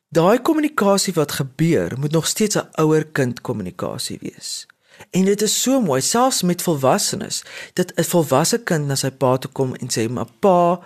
Daai 0.08 0.38
kommunikasie 0.38 1.12
wat 1.14 1.32
gebeur, 1.32 1.98
moet 1.98 2.12
nog 2.12 2.26
steeds 2.26 2.56
'n 2.56 2.68
ouer-kind 2.80 3.40
kommunikasie 3.40 4.18
wees. 4.20 4.66
En 5.10 5.24
dit 5.24 5.42
is 5.42 5.62
so 5.62 5.80
mooi 5.80 6.00
selfs 6.00 6.42
met 6.42 6.62
volwassenes 6.62 7.44
dat 7.72 7.92
'n 7.96 8.02
volwasse 8.02 8.58
kind 8.58 8.86
na 8.86 8.94
sy 8.94 9.10
pa 9.10 9.36
toe 9.36 9.50
kom 9.50 9.74
en 9.74 9.88
sê: 9.88 10.10
"Maar 10.10 10.30
pa, 10.38 10.80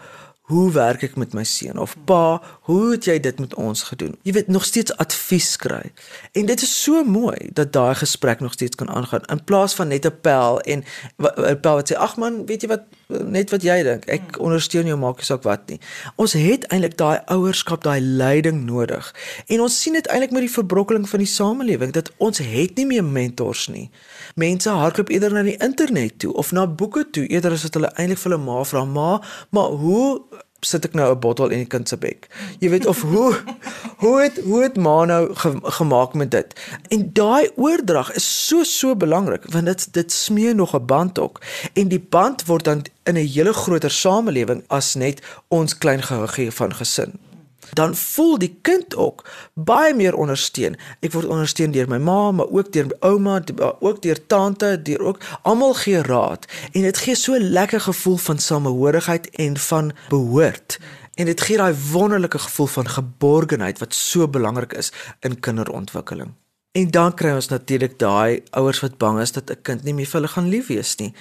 hoe 0.48 0.70
werk 0.72 1.02
ek 1.04 1.16
met 1.20 1.34
my 1.36 1.44
seun 1.44 1.76
of 1.78 1.92
pa, 2.08 2.40
hoe 2.68 2.94
het 2.94 3.04
jy 3.04 3.18
dit 3.20 3.40
met 3.42 3.54
ons 3.60 3.82
gedoen? 3.90 4.14
Jy 4.24 4.32
weet 4.32 4.46
nog 4.48 4.64
steeds 4.64 4.94
advies 4.96 5.50
kry. 5.60 5.90
En 6.32 6.48
dit 6.48 6.62
is 6.64 6.72
so 6.72 7.04
mooi 7.04 7.50
dat 7.52 7.72
daai 7.76 7.92
gesprek 8.00 8.40
nog 8.40 8.54
steeds 8.56 8.78
kan 8.80 8.88
aangaan 8.88 9.26
in 9.28 9.44
plaas 9.44 9.76
van 9.76 9.92
net 9.92 10.06
'n 10.08 10.20
pel 10.24 10.60
en 10.60 10.84
'n 11.20 11.60
pel 11.60 11.76
wat 11.80 11.92
sê 11.92 11.96
ag 11.96 12.16
man, 12.16 12.46
weet 12.46 12.62
jy 12.62 12.68
wat 12.68 12.84
net 13.08 13.50
wat 13.50 13.62
jy 13.62 13.82
dink. 13.82 14.06
Ek 14.08 14.40
ondersteun 14.40 14.86
jou 14.86 14.96
maak 14.96 15.16
nie 15.16 15.24
saak 15.24 15.42
wat 15.42 15.68
nie. 15.68 15.80
Ons 16.16 16.32
het 16.32 16.64
eintlik 16.72 16.96
daai 16.96 17.20
ouerskap, 17.26 17.82
daai 17.82 18.00
leiding 18.00 18.64
nodig. 18.64 19.14
En 19.46 19.60
ons 19.60 19.82
sien 19.82 19.92
dit 19.92 20.06
eintlik 20.06 20.30
met 20.30 20.40
die 20.40 20.56
verbrokkeling 20.56 21.08
van 21.08 21.18
die 21.18 21.28
samelewing 21.28 21.92
dat 21.92 22.10
ons 22.16 22.38
het 22.38 22.76
nie 22.76 22.86
meer 22.86 23.04
mentors 23.04 23.68
nie. 23.68 23.90
Mense 24.34 24.70
hardloop 24.70 25.08
eerder 25.08 25.32
na 25.32 25.42
die 25.42 25.56
internet 25.56 26.18
toe 26.18 26.32
of 26.32 26.52
na 26.52 26.66
boeke 26.66 27.10
toe 27.10 27.26
eerder 27.26 27.52
as 27.52 27.62
wat 27.62 27.74
hulle 27.74 27.92
eintlik 27.94 28.18
vir 28.18 28.30
hulle 28.30 28.44
ma 28.44 28.64
vra, 28.64 28.84
"Ma, 28.84 29.22
maar 29.50 29.70
hoe 29.82 30.20
sit 30.66 30.84
ek 30.84 30.94
nou 30.94 31.14
'n 31.14 31.20
bottel 31.20 31.48
in 31.54 31.58
die 31.58 31.66
kind 31.66 31.88
se 31.88 31.96
bek. 31.96 32.26
Jy 32.58 32.70
weet 32.70 32.86
of 32.86 33.02
hoe 33.02 33.34
hoe 34.02 34.22
het 34.22 34.40
hoe 34.42 34.62
het 34.62 34.76
ma 34.76 35.04
nou 35.04 35.34
ge, 35.34 35.54
gemaak 35.62 36.14
met 36.14 36.30
dit. 36.30 36.54
En 36.88 37.12
daai 37.12 37.50
oordrag 37.56 38.12
is 38.12 38.46
so 38.46 38.62
so 38.62 38.96
belangrik 38.96 39.44
want 39.52 39.64
dit 39.64 39.92
dit 39.92 40.12
smee 40.12 40.54
nog 40.54 40.74
'n 40.74 40.86
band 40.86 41.18
ook. 41.18 41.40
En 41.72 41.88
die 41.88 42.00
band 42.00 42.44
word 42.46 42.64
dan 42.64 42.84
in 43.04 43.14
'n 43.14 43.26
hele 43.26 43.52
groter 43.52 43.90
samelewing 43.90 44.64
as 44.66 44.94
net 44.94 45.22
ons 45.48 45.78
klein 45.78 46.02
geheugie 46.02 46.50
van 46.50 46.74
gesin 46.74 47.27
dan 47.72 47.96
voel 47.96 48.38
die 48.38 48.58
kind 48.62 48.96
ook 48.96 49.24
baie 49.54 49.94
meer 49.94 50.14
ondersteun. 50.14 50.76
Ek 51.00 51.12
word 51.12 51.26
ondersteun 51.26 51.70
deur 51.70 51.88
my 51.88 51.98
ma, 51.98 52.30
maar 52.32 52.50
ook 52.50 52.72
deur 52.72 52.86
my 52.86 52.96
ouma, 53.00 53.42
ook 53.80 54.02
deur 54.02 54.26
tante, 54.26 54.82
deur 54.82 55.02
ook 55.02 55.20
almal 55.42 55.74
gee 55.74 56.02
raad 56.02 56.46
en 56.72 56.82
dit 56.82 56.98
gee 56.98 57.14
so 57.14 57.34
'n 57.34 57.50
lekker 57.52 57.80
gevoel 57.80 58.16
van 58.16 58.38
samehorigheid 58.38 59.30
en 59.30 59.56
van 59.56 59.92
behoort. 60.08 60.78
En 61.14 61.24
dit 61.24 61.40
gee 61.40 61.56
daai 61.56 61.74
wonderlike 61.92 62.38
gevoel 62.38 62.66
van 62.66 62.88
geborgenheid 62.88 63.78
wat 63.78 63.94
so 63.94 64.28
belangrik 64.28 64.72
is 64.72 64.92
in 65.20 65.40
kinderontwikkeling. 65.40 66.32
En 66.72 66.90
dan 66.90 67.14
kry 67.14 67.32
ons 67.34 67.48
natuurlik 67.48 67.98
daai 67.98 68.42
ouers 68.50 68.80
wat 68.80 68.98
bang 68.98 69.20
is 69.20 69.32
dat 69.32 69.50
'n 69.50 69.62
kind 69.62 69.82
nie 69.82 69.94
meer 69.94 70.06
vir 70.06 70.20
hulle 70.20 70.32
gaan 70.32 70.48
lief 70.48 70.66
wees 70.66 70.94
nie. 70.96 71.14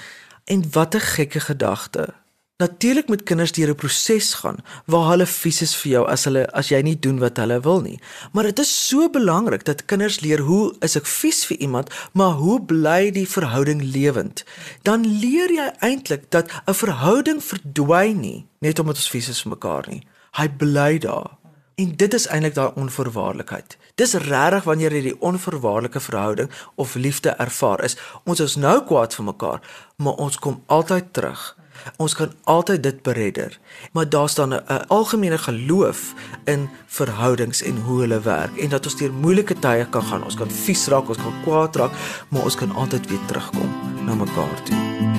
En 0.46 0.72
wat 0.72 0.96
'n 0.96 1.00
gekke 1.00 1.40
gedagte. 1.40 2.14
Natuurlik 2.58 3.08
moet 3.08 3.24
kinders 3.24 3.52
deur 3.52 3.70
'n 3.70 3.76
proses 3.76 4.34
gaan 4.34 4.58
waar 4.86 5.10
hulle 5.10 5.26
vies 5.26 5.62
is 5.62 5.76
vir 5.76 5.92
jou 5.92 6.08
as 6.08 6.24
hulle 6.24 6.52
as 6.52 6.70
jy 6.70 6.82
nie 6.82 7.00
doen 7.00 7.20
wat 7.20 7.38
hulle 7.38 7.60
wil 7.60 7.82
nie. 7.82 8.00
Maar 8.34 8.44
dit 8.44 8.60
is 8.60 8.88
so 8.88 9.10
belangrik 9.10 9.66
dat 9.66 9.86
kinders 9.86 10.20
leer 10.20 10.40
hoe 10.40 10.76
is 10.80 10.96
ek 10.96 11.06
vies 11.06 11.46
vir 11.46 11.58
iemand, 11.58 11.90
maar 12.14 12.32
hoe 12.32 12.62
bly 12.62 13.12
die 13.12 13.30
verhouding 13.30 13.84
lewend? 13.84 14.44
Dan 14.82 15.06
leer 15.06 15.50
jy 15.54 15.72
eintlik 15.80 16.32
dat 16.32 16.50
'n 16.66 16.74
verhouding 16.74 17.44
verdwyn 17.44 18.20
nie 18.20 18.46
net 18.60 18.80
omdat 18.80 18.96
ons 18.96 19.10
vies 19.10 19.30
is 19.30 19.42
vir 19.42 19.50
mekaar 19.50 19.86
nie. 19.88 20.08
Hy 20.32 20.48
bly 20.50 20.98
daar. 20.98 21.38
En 21.76 21.96
dit 21.96 22.14
is 22.14 22.28
eintlik 22.28 22.56
daai 22.56 22.72
onvoorwaardelikheid. 22.74 23.78
Dis 23.96 24.14
regtig 24.14 24.64
wanneer 24.64 24.94
jy 24.94 25.02
die 25.02 25.22
onvoorwaardelike 25.22 26.00
verhouding 26.00 26.50
of 26.76 26.96
liefde 26.96 27.30
ervaar 27.30 27.84
is. 27.84 27.98
Ons 28.26 28.40
is 28.40 28.56
nou 28.56 28.82
kwaad 28.82 29.14
vir 29.14 29.26
mekaar, 29.26 29.62
maar 29.98 30.14
ons 30.14 30.40
kom 30.40 30.64
altyd 30.66 31.14
terug. 31.14 31.58
Ons 31.98 32.16
kan 32.16 32.34
altyd 32.44 32.84
dit 32.84 33.02
beredder. 33.02 33.60
Maar 33.92 34.10
daar 34.10 34.30
staan 34.30 34.54
'n 34.54 34.88
algemene 34.88 35.38
geloof 35.38 36.14
in 36.46 36.70
verhoudings 36.88 37.62
en 37.62 37.78
hoe 37.78 38.00
hulle 38.00 38.20
werk 38.20 38.58
en 38.58 38.70
dat 38.70 38.86
ons 38.86 38.96
deur 38.98 39.14
moeilike 39.14 39.60
tye 39.60 39.88
kan 39.90 40.04
gaan. 40.04 40.24
Ons 40.24 40.36
kan 40.36 40.52
vies 40.52 40.88
raak, 40.88 41.08
ons 41.08 41.18
kan 41.18 41.34
kwaad 41.44 41.76
raak, 41.76 41.92
maar 42.30 42.44
ons 42.44 42.56
kan 42.56 42.72
altyd 42.72 43.10
weer 43.10 43.26
terugkom 43.26 43.70
na 44.06 44.16
mekaar 44.16 44.64
toe. 44.64 45.17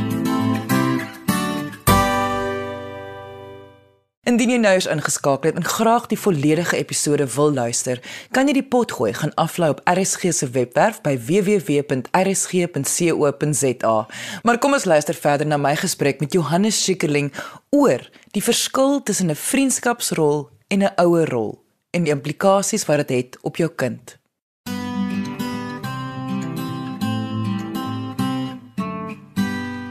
Indien 4.29 4.51
jy 4.53 4.59
nou 4.61 4.75
is 4.77 4.85
ingeskakel 4.93 5.57
en 5.57 5.65
graag 5.65 6.05
die 6.11 6.19
volledige 6.21 6.77
episode 6.77 7.25
wil 7.33 7.55
luister, 7.57 7.97
kan 8.37 8.45
jy 8.51 8.59
die 8.59 8.67
pot 8.75 8.93
gooi 8.93 9.15
gaan 9.17 9.33
aflaai 9.41 9.71
op 9.73 9.81
RSG 9.89 10.35
se 10.37 10.45
webwerf 10.53 10.99
by 11.07 11.15
www.rsg.co.za. 11.31 12.03
Maar 14.45 14.61
kom 14.61 14.77
ons 14.77 14.85
luister 14.85 15.17
verder 15.17 15.49
na 15.49 15.57
my 15.57 15.73
gesprek 15.81 16.21
met 16.21 16.37
Johannes 16.37 16.77
Schikkerling 16.83 17.33
oor 17.73 18.05
die 18.37 18.45
verskil 18.45 19.01
tussen 19.01 19.33
'n 19.33 19.41
vriendskapsrol 19.49 20.53
en 20.69 20.85
'n 20.85 20.93
ouer 21.01 21.29
rol 21.33 21.65
en 21.97 22.05
die 22.05 22.13
implikasies 22.13 22.85
wat 22.85 23.09
dit 23.09 23.09
het, 23.09 23.25
het 23.25 23.43
op 23.43 23.57
jou 23.57 23.71
kind. 23.73 24.18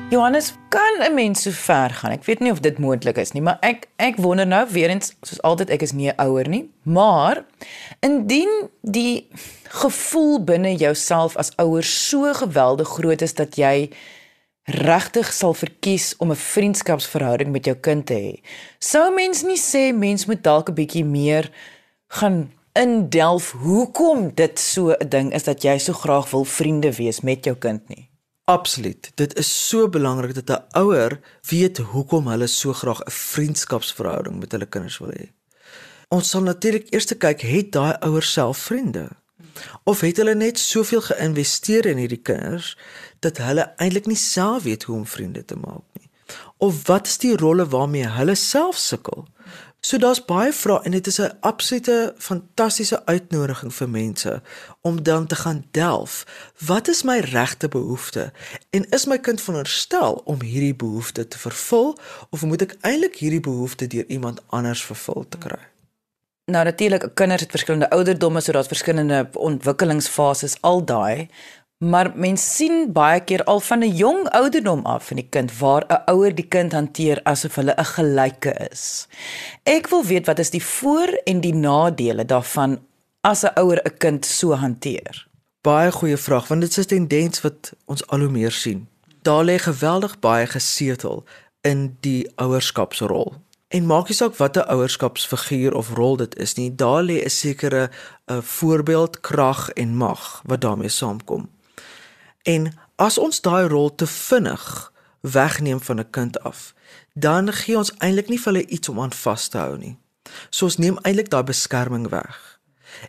Johannes, 0.10 0.54
kan 0.70 0.94
'n 1.04 1.14
mens 1.14 1.42
so 1.42 1.52
ver 1.52 1.90
gaan? 1.90 2.12
Ek 2.12 2.24
weet 2.24 2.40
nie 2.40 2.52
of 2.52 2.60
dit 2.60 2.78
moontlik 2.78 3.18
is 3.18 3.32
nie, 3.32 3.42
maar 3.42 3.58
ek 3.60 3.88
ek 3.96 4.16
wonder 4.16 4.48
nou 4.48 4.68
weer 4.72 4.90
eens, 4.90 5.16
soos 5.22 5.42
altyd 5.42 5.70
ek 5.70 5.82
is 5.82 5.92
nie 5.92 6.12
ouer 6.16 6.48
nie, 6.48 6.72
maar 6.84 7.46
indien 8.00 8.70
die 8.82 9.28
gevoel 9.64 10.44
binne 10.44 10.76
jouself 10.76 11.36
as 11.36 11.52
ouer 11.58 11.84
so 11.84 12.34
geweldig 12.34 12.88
groot 12.88 13.22
is 13.22 13.34
dat 13.34 13.56
jy 13.56 13.90
regtig 14.64 15.34
sal 15.34 15.54
verkies 15.54 16.16
om 16.18 16.32
'n 16.32 16.36
vriendskapsverhouding 16.36 17.52
met 17.52 17.66
jou 17.66 17.76
kind 17.76 18.06
te 18.06 18.14
hê. 18.14 18.40
Sou 18.80 19.14
mens 19.14 19.44
nie 19.44 19.60
sê 19.60 19.94
mens 19.94 20.26
moet 20.26 20.44
dalk 20.44 20.70
'n 20.70 20.74
bietjie 20.74 21.06
meer 21.06 21.52
gaan 22.08 22.52
indelf 22.74 23.52
hoekom 23.52 24.32
dit 24.36 24.60
so 24.60 24.92
'n 24.92 25.10
ding 25.10 25.34
is 25.34 25.44
dat 25.44 25.64
jy 25.64 25.78
so 25.78 25.94
graag 25.94 26.32
wil 26.32 26.46
vriende 26.46 26.96
wees 26.96 27.22
met 27.22 27.44
jou 27.44 27.56
kind 27.56 27.90
nie? 27.90 28.07
Absoluut. 28.48 29.12
Dit 29.16 29.38
is 29.38 29.68
so 29.68 29.90
belangrik 29.90 30.34
dat 30.34 30.50
'n 30.50 30.80
ouer 30.80 31.20
weet 31.42 31.78
hoekom 31.78 32.28
hulle 32.28 32.48
so 32.48 32.74
graag 32.74 33.00
'n 33.04 33.12
vriendskapsverhouding 33.12 34.40
met 34.40 34.52
hulle 34.52 34.66
kinders 34.66 34.98
wil 34.98 35.12
hê. 35.12 35.26
Ons 36.08 36.30
sal 36.30 36.42
natuurlik 36.42 36.88
eers 36.94 37.18
kyk, 37.18 37.42
het 37.42 37.72
daai 37.72 37.94
ouers 38.00 38.32
self 38.32 38.58
vriende? 38.58 39.10
Of 39.84 40.00
het 40.00 40.18
hulle 40.18 40.36
net 40.36 40.60
soveel 40.60 41.02
geïnvesteer 41.02 41.86
in 41.86 41.98
hierdie 41.98 42.22
kinders 42.22 42.78
dat 43.20 43.38
hulle 43.38 43.74
eintlik 43.76 44.06
nie 44.06 44.16
self 44.16 44.64
weet 44.64 44.84
hoe 44.84 44.96
om 44.96 45.06
vriende 45.06 45.46
te 45.46 45.56
maak 45.56 45.84
nie? 45.94 46.10
Of 46.58 46.88
wat 46.88 47.08
is 47.08 47.18
die 47.18 47.36
rolle 47.36 47.68
waarmee 47.68 48.08
hulle 48.08 48.36
self 48.36 48.78
sukkel? 48.78 49.28
So 49.88 49.96
daar's 49.98 50.20
baie 50.26 50.52
vrae 50.52 50.84
en 50.84 50.92
dit 50.92 51.08
is 51.08 51.20
'n 51.22 51.38
absolute 51.40 52.14
fantastiese 52.18 53.06
uitnodiging 53.06 53.74
vir 53.74 53.90
mense 53.90 54.42
om 54.82 55.04
dan 55.04 55.28
te 55.28 55.36
gaan 55.36 55.66
delf. 55.72 56.26
Wat 56.66 56.88
is 56.88 57.04
my 57.04 57.20
regte 57.20 57.68
behoefte? 57.68 58.32
En 58.70 58.90
is 58.90 59.06
my 59.06 59.18
kind 59.18 59.42
veronderstel 59.42 60.22
om 60.26 60.42
hierdie 60.42 60.76
behoefte 60.76 61.28
te 61.28 61.40
vervul 61.40 61.98
of 62.30 62.42
moet 62.42 62.62
ek 62.62 62.76
eintlik 62.82 63.16
hierdie 63.16 63.40
behoefte 63.40 63.88
deur 63.88 64.06
iemand 64.08 64.42
anders 64.48 64.84
vervul 64.84 65.26
te 65.30 65.38
kry? 65.38 65.64
Nou 66.52 66.64
natuurlik, 66.64 67.10
kinders 67.14 67.42
het 67.42 67.52
verskillende 67.52 67.90
ouderdomme, 67.90 68.42
so 68.42 68.52
daar's 68.52 68.68
verskillende 68.68 69.30
ontwikkelingsfases 69.34 70.58
al 70.62 70.86
daai. 70.86 71.30
Maar 71.78 72.10
mens 72.16 72.56
sien 72.56 72.92
baie 72.92 73.20
keer 73.22 73.44
al 73.44 73.60
van 73.60 73.80
'n 73.80 73.96
jong 73.96 74.30
ouderdom 74.30 74.86
af 74.86 75.08
van 75.08 75.16
die 75.16 75.28
kind 75.30 75.58
waar 75.58 75.86
'n 75.88 76.12
ouer 76.12 76.36
die 76.36 76.48
kind 76.48 76.72
hanteer 76.72 77.20
asof 77.24 77.56
hulle 77.56 77.74
'n 77.78 77.86
gelyke 77.86 78.70
is. 78.72 79.08
Ek 79.64 79.88
wil 79.88 80.04
weet 80.04 80.26
wat 80.26 80.40
is 80.40 80.50
die 80.50 80.64
voor 80.64 81.22
en 81.24 81.42
die 81.42 81.54
nadele 81.54 82.26
daarvan 82.26 82.80
as 83.22 83.44
'n 83.44 83.60
ouer 83.60 83.82
'n 83.84 83.98
kind 83.98 84.26
so 84.26 84.54
hanteer? 84.54 85.28
Baie 85.62 85.92
goeie 85.92 86.18
vraag 86.18 86.48
want 86.48 86.62
dit 86.62 86.78
is 86.78 86.86
'n 86.86 86.88
tendens 86.88 87.42
wat 87.42 87.74
ons 87.86 88.08
al 88.08 88.20
hoe 88.20 88.30
meer 88.30 88.52
sien. 88.52 88.88
Daar 89.22 89.46
lê 89.46 89.58
geweldig 89.60 90.20
baie 90.20 90.48
gesetel 90.48 91.24
in 91.62 91.98
die 92.00 92.32
ouerskapsrol. 92.36 93.34
En 93.68 93.86
maak 93.86 94.08
nie 94.08 94.16
saak 94.16 94.36
watter 94.36 94.66
ouerskapsfiguur 94.66 95.76
of 95.76 95.94
rol 95.94 96.16
dit 96.18 96.38
is 96.38 96.54
nie, 96.54 96.76
daar 96.76 97.04
lê 97.04 97.24
'n 97.24 97.30
sekere 97.30 97.90
'n 98.26 98.34
uh, 98.34 98.42
voorbeeld, 98.42 99.20
krag 99.20 99.70
en 99.70 99.96
mag 99.96 100.42
wat 100.46 100.62
daarmee 100.62 100.90
saamkom. 100.90 101.50
En 102.48 102.72
as 102.96 103.18
ons 103.18 103.42
daai 103.44 103.68
rol 103.68 103.90
te 103.96 104.08
vinnig 104.08 104.66
wegneem 105.20 105.82
van 105.82 106.00
'n 106.00 106.10
kind 106.10 106.40
af, 106.40 106.74
dan 107.14 107.54
gee 107.54 107.78
ons 107.78 107.94
eintlik 107.98 108.30
nie 108.30 108.40
vir 108.40 108.54
hulle 108.54 108.68
iets 108.68 108.90
om 108.90 109.00
aan 109.00 109.14
vas 109.14 109.48
te 109.48 109.58
hou 109.58 109.78
nie. 109.78 109.98
So 110.50 110.66
ons 110.66 110.78
neem 110.78 110.98
eintlik 111.02 111.30
daai 111.30 111.44
beskerming 111.44 112.10
weg. 112.10 112.60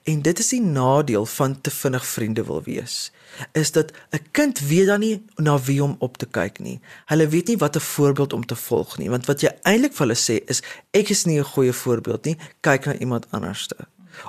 En 0.02 0.22
dit 0.22 0.38
is 0.38 0.48
die 0.48 0.60
nadeel 0.60 1.26
van 1.26 1.60
te 1.60 1.70
vinnig 1.70 2.06
vriende 2.06 2.44
wil 2.44 2.62
wees. 2.62 3.12
Is 3.52 3.72
dat 3.72 3.92
'n 4.10 4.26
kind 4.30 4.58
weet 4.58 4.86
dan 4.86 5.00
nie 5.00 5.24
na 5.36 5.58
wie 5.58 5.82
om 5.82 5.96
op 5.98 6.16
te 6.16 6.26
kyk 6.26 6.58
nie. 6.58 6.80
Hulle 7.06 7.28
weet 7.28 7.46
nie 7.46 7.56
wat 7.56 7.76
'n 7.76 7.80
voorbeeld 7.80 8.32
om 8.32 8.46
te 8.46 8.56
volg 8.56 8.98
nie, 8.98 9.10
want 9.10 9.26
wat 9.26 9.40
jy 9.40 9.50
eintlik 9.62 9.92
vir 9.92 10.06
hulle 10.06 10.18
sê 10.18 10.44
is 10.44 10.62
ek 10.90 11.08
is 11.08 11.24
nie 11.24 11.38
'n 11.38 11.44
goeie 11.44 11.72
voorbeeld 11.72 12.24
nie, 12.24 12.36
kyk 12.60 12.84
na 12.84 12.94
iemand 12.94 13.26
anderste 13.30 13.76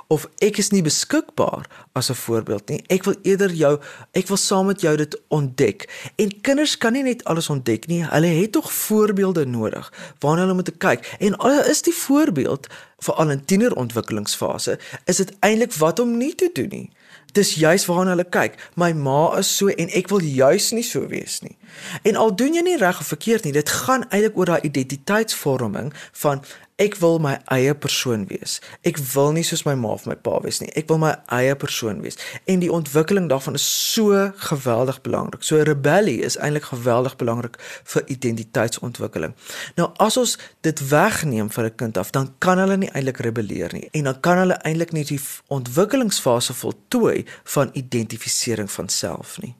of 0.08 0.28
ek 0.38 0.56
is 0.56 0.70
nie 0.70 0.82
beskikbaar 0.82 1.66
as 1.92 2.10
'n 2.10 2.14
voorbeeld 2.14 2.68
nie. 2.68 2.84
Ek 2.86 3.04
wil 3.04 3.14
eerder 3.22 3.52
jou 3.52 3.80
ek 4.12 4.26
wil 4.26 4.36
saam 4.36 4.66
met 4.66 4.80
jou 4.80 4.96
dit 4.96 5.20
ontdek. 5.28 5.88
En 6.16 6.40
kinders 6.40 6.78
kan 6.78 6.92
nie 6.92 7.02
net 7.02 7.24
alles 7.24 7.48
ontdek 7.48 7.86
nie. 7.86 8.04
Hulle 8.04 8.26
het 8.26 8.52
tog 8.52 8.72
voorbeelde 8.72 9.46
nodig 9.46 9.92
waarna 10.18 10.40
hulle 10.40 10.54
moet 10.54 10.76
kyk. 10.78 11.16
En 11.18 11.36
al 11.36 11.64
is 11.64 11.82
die 11.82 11.94
voorbeeld 11.94 12.66
veral 12.98 13.30
in 13.30 13.44
tienerontwikkelingsfase, 13.44 14.78
is 15.04 15.16
dit 15.16 15.32
eintlik 15.40 15.74
wat 15.74 15.98
om 15.98 16.16
nie 16.16 16.34
te 16.34 16.50
doen 16.52 16.68
nie. 16.68 16.90
Dis 17.32 17.54
juis 17.54 17.84
waarna 17.86 18.14
hulle 18.14 18.26
kyk. 18.26 18.56
My 18.74 18.90
ma 18.92 19.36
is 19.38 19.50
so 19.56 19.70
en 19.70 19.92
ek 19.96 20.10
wil 20.10 20.22
juis 20.24 20.70
nie 20.74 20.84
so 20.86 21.06
wees 21.10 21.38
nie. 21.44 21.56
En 22.02 22.18
al 22.18 22.34
doen 22.36 22.56
jy 22.56 22.64
nie 22.66 22.78
reg 22.80 23.00
of 23.00 23.12
verkeerd 23.12 23.46
nie, 23.46 23.54
dit 23.54 23.74
gaan 23.84 24.06
eintlik 24.10 24.38
oor 24.38 24.50
daai 24.50 24.66
identiteitsvorming 24.66 25.92
van 26.24 26.42
ek 26.80 26.96
wil 27.00 27.18
my 27.20 27.34
eie 27.52 27.74
persoon 27.76 28.24
wees. 28.30 28.58
Ek 28.88 28.98
wil 29.12 29.34
nie 29.36 29.44
soos 29.44 29.66
my 29.66 29.74
ma 29.76 29.92
of 29.92 30.06
my 30.08 30.16
pa 30.16 30.38
wees 30.44 30.60
nie. 30.62 30.70
Ek 30.78 30.88
wil 30.88 31.00
my 31.02 31.12
eie 31.36 31.52
persoon 31.60 32.00
wees. 32.04 32.16
En 32.48 32.62
die 32.62 32.70
ontwikkeling 32.72 33.28
daarvan 33.28 33.58
is 33.58 33.66
so 33.66 34.16
geweldig 34.48 35.02
belangrik. 35.04 35.44
So 35.44 35.60
rebellie 35.66 36.20
is 36.24 36.38
eintlik 36.40 36.70
geweldig 36.70 37.18
belangrik 37.20 37.58
vir 37.92 38.06
identiteitsontwikkeling. 38.16 39.36
Nou 39.76 39.90
as 40.00 40.16
ons 40.20 40.36
dit 40.64 40.84
wegneem 40.88 41.50
vir 41.52 41.64
'n 41.64 41.76
kind 41.76 41.98
af, 41.98 42.10
dan 42.10 42.34
kan 42.38 42.58
hulle 42.58 42.76
nie 42.76 42.90
eintlik 42.94 43.20
rebelleer 43.20 43.72
nie 43.72 43.88
en 43.92 44.04
dan 44.04 44.20
kan 44.20 44.38
hulle 44.38 44.58
eintlik 44.64 44.92
nie 44.92 45.04
die 45.04 45.20
ontwikkelingsfase 45.48 46.54
voltooi 46.54 47.24
van 47.44 47.70
identifisering 47.72 48.70
van 48.70 48.88
self 48.88 49.38
nie. 49.40 49.54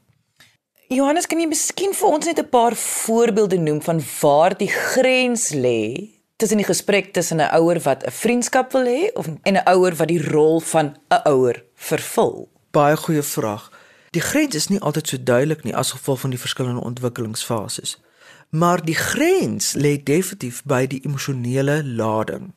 Johannes, 0.89 1.27
kan 1.27 1.39
jy 1.39 1.47
miskien 1.47 1.93
vir 1.95 2.09
ons 2.09 2.27
net 2.27 2.39
'n 2.39 2.49
paar 2.49 2.75
voorbeelde 2.75 3.59
noem 3.59 3.83
van 3.83 4.03
waar 4.21 4.57
die 4.57 4.71
grens 4.71 5.51
lê 5.55 6.20
tussen 6.41 6.57
die 6.57 6.67
gesprek 6.67 7.13
tussen 7.13 7.41
'n 7.41 7.53
ouer 7.61 7.81
wat 7.81 8.05
'n 8.05 8.11
vriendskap 8.11 8.73
wil 8.73 8.87
hê 8.87 9.13
of 9.13 9.27
en 9.43 9.55
'n 9.57 9.69
ouer 9.69 9.95
wat 9.97 10.09
die 10.09 10.25
rol 10.31 10.61
van 10.61 10.97
'n 11.09 11.21
ouer 11.29 11.65
vervul? 11.75 12.49
Baie 12.71 12.97
goeie 12.97 13.23
vraag. 13.23 13.71
Die 14.11 14.21
grens 14.21 14.55
is 14.55 14.69
nie 14.69 14.81
altyd 14.81 15.09
so 15.09 15.23
duidelik 15.23 15.63
nie 15.63 15.77
as 15.77 15.91
gevolg 15.91 16.21
van 16.21 16.31
die 16.31 16.39
verskillende 16.39 16.81
ontwikkelingsfases. 16.81 18.01
Maar 18.49 18.85
die 18.85 18.95
grens 18.95 19.75
lê 19.75 20.03
definitief 20.03 20.63
by 20.65 20.87
die 20.87 21.01
emosionele 21.05 21.85
lading. 21.85 22.53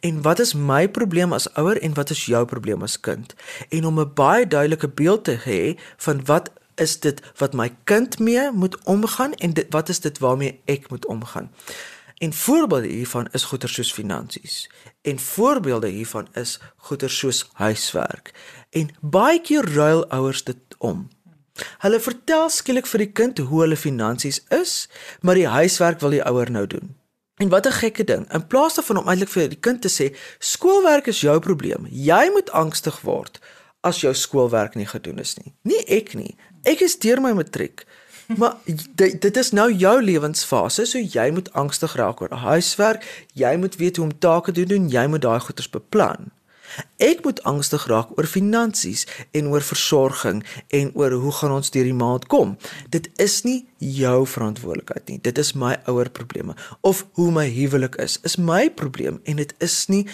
En 0.00 0.22
wat 0.22 0.38
is 0.38 0.54
my 0.54 0.88
probleem 0.88 1.32
as 1.32 1.54
ouer 1.54 1.82
en 1.82 1.94
wat 1.94 2.10
is 2.10 2.24
jou 2.24 2.44
probleem 2.44 2.82
as 2.82 3.00
kind? 3.00 3.34
En 3.68 3.84
om 3.84 4.00
'n 4.00 4.14
baie 4.14 4.46
duidelike 4.46 4.88
beeld 4.88 5.24
te 5.24 5.36
hê 5.44 5.80
van 5.96 6.24
wat 6.24 6.50
is 6.74 7.00
dit 7.00 7.20
wat 7.36 7.52
my 7.52 7.74
kind 7.84 8.18
mee 8.18 8.50
moet 8.50 8.84
omgaan 8.84 9.34
en 9.34 9.52
dit, 9.52 9.66
wat 9.70 9.88
is 9.88 10.00
dit 10.00 10.18
waarmee 10.18 10.60
ek 10.64 10.90
moet 10.90 11.06
omgaan? 11.06 11.50
En 12.18 12.32
voorbeelde 12.32 12.86
hiervan 12.86 13.28
is 13.32 13.44
goeder 13.44 13.68
soos 13.68 13.92
finansies. 13.92 14.70
En 15.02 15.18
voorbeelde 15.18 15.88
hiervan 15.88 16.28
is 16.34 16.60
goeder 16.76 17.10
soos 17.10 17.50
huiswerk. 17.52 18.32
En 18.70 18.90
baie 19.00 19.40
keer 19.40 19.74
ruil 19.74 20.06
ouers 20.08 20.44
dit 20.44 20.58
om. 20.78 21.08
Hulle 21.78 22.00
vertel 22.00 22.48
skielik 22.50 22.86
vir 22.86 23.04
die 23.04 23.12
kind 23.12 23.38
hoe 23.38 23.60
hulle 23.60 23.76
finansies 23.76 24.40
is, 24.54 24.88
maar 25.20 25.38
die 25.38 25.46
huiswerk 25.46 26.00
wil 26.00 26.14
die 26.14 26.24
ouer 26.26 26.50
nou 26.50 26.66
doen. 26.66 26.96
En 27.38 27.48
wat 27.48 27.66
'n 27.66 27.72
gekke 27.72 28.04
ding. 28.04 28.32
In 28.32 28.46
plaas 28.46 28.74
daarvan 28.74 28.96
om 28.96 29.08
eintlik 29.08 29.28
vir 29.28 29.48
die 29.48 29.60
kind 29.60 29.82
te 29.82 29.88
sê, 29.88 30.16
skoolwerk 30.38 31.06
is 31.06 31.20
jou 31.20 31.38
probleem. 31.40 31.86
Jy 31.90 32.30
moet 32.32 32.50
angstig 32.50 33.00
word 33.00 33.38
as 33.80 34.00
jou 34.00 34.14
skoolwerk 34.14 34.74
nie 34.74 34.86
gedoen 34.86 35.18
is 35.18 35.36
nie. 35.36 35.54
Nie 35.62 35.84
ek 35.86 36.14
nie. 36.14 36.36
Ek 36.62 36.80
is 36.80 36.98
deur 36.98 37.20
my 37.20 37.32
matriek. 37.32 37.86
Maar 38.36 38.56
dit, 38.94 39.20
dit 39.22 39.36
is 39.36 39.50
nou 39.50 39.72
jou 39.72 40.02
lewensfase, 40.02 40.84
so 40.84 41.00
jy 41.00 41.30
moet 41.32 41.52
angstig 41.56 41.94
raak 41.96 42.20
oor 42.20 42.34
huiswerk, 42.36 43.04
jy 43.32 43.54
moet 43.56 43.76
weet 43.80 43.96
hoe 43.96 44.04
om 44.04 44.18
take 44.18 44.52
te 44.52 44.66
doen, 44.68 44.90
jy 44.92 45.06
moet 45.08 45.22
daai 45.24 45.40
goeders 45.40 45.70
beplan. 45.72 46.28
Ek 47.00 47.22
moet 47.24 47.40
angstig 47.48 47.86
raak 47.88 48.10
oor 48.18 48.28
finansies 48.28 49.06
en 49.32 49.48
oor 49.48 49.64
versorging 49.64 50.42
en 50.76 50.90
oor 50.92 51.16
hoe 51.22 51.32
gaan 51.38 51.54
ons 51.56 51.72
deur 51.72 51.88
die 51.88 51.96
maand 51.96 52.26
kom. 52.28 52.58
Dit 52.92 53.08
is 53.16 53.38
nie 53.48 53.62
jou 53.80 54.26
verantwoordelikheid 54.28 55.08
nie. 55.08 55.18
Dit 55.24 55.40
is 55.40 55.54
my 55.56 55.78
ouer 55.88 56.12
probleme 56.12 56.52
of 56.84 57.06
hoe 57.16 57.30
my 57.32 57.46
huwelik 57.48 57.96
is, 57.96 58.18
is 58.28 58.36
my 58.36 58.68
probleem 58.68 59.22
en 59.24 59.40
dit 59.40 59.56
is 59.64 59.78
nie 59.88 60.04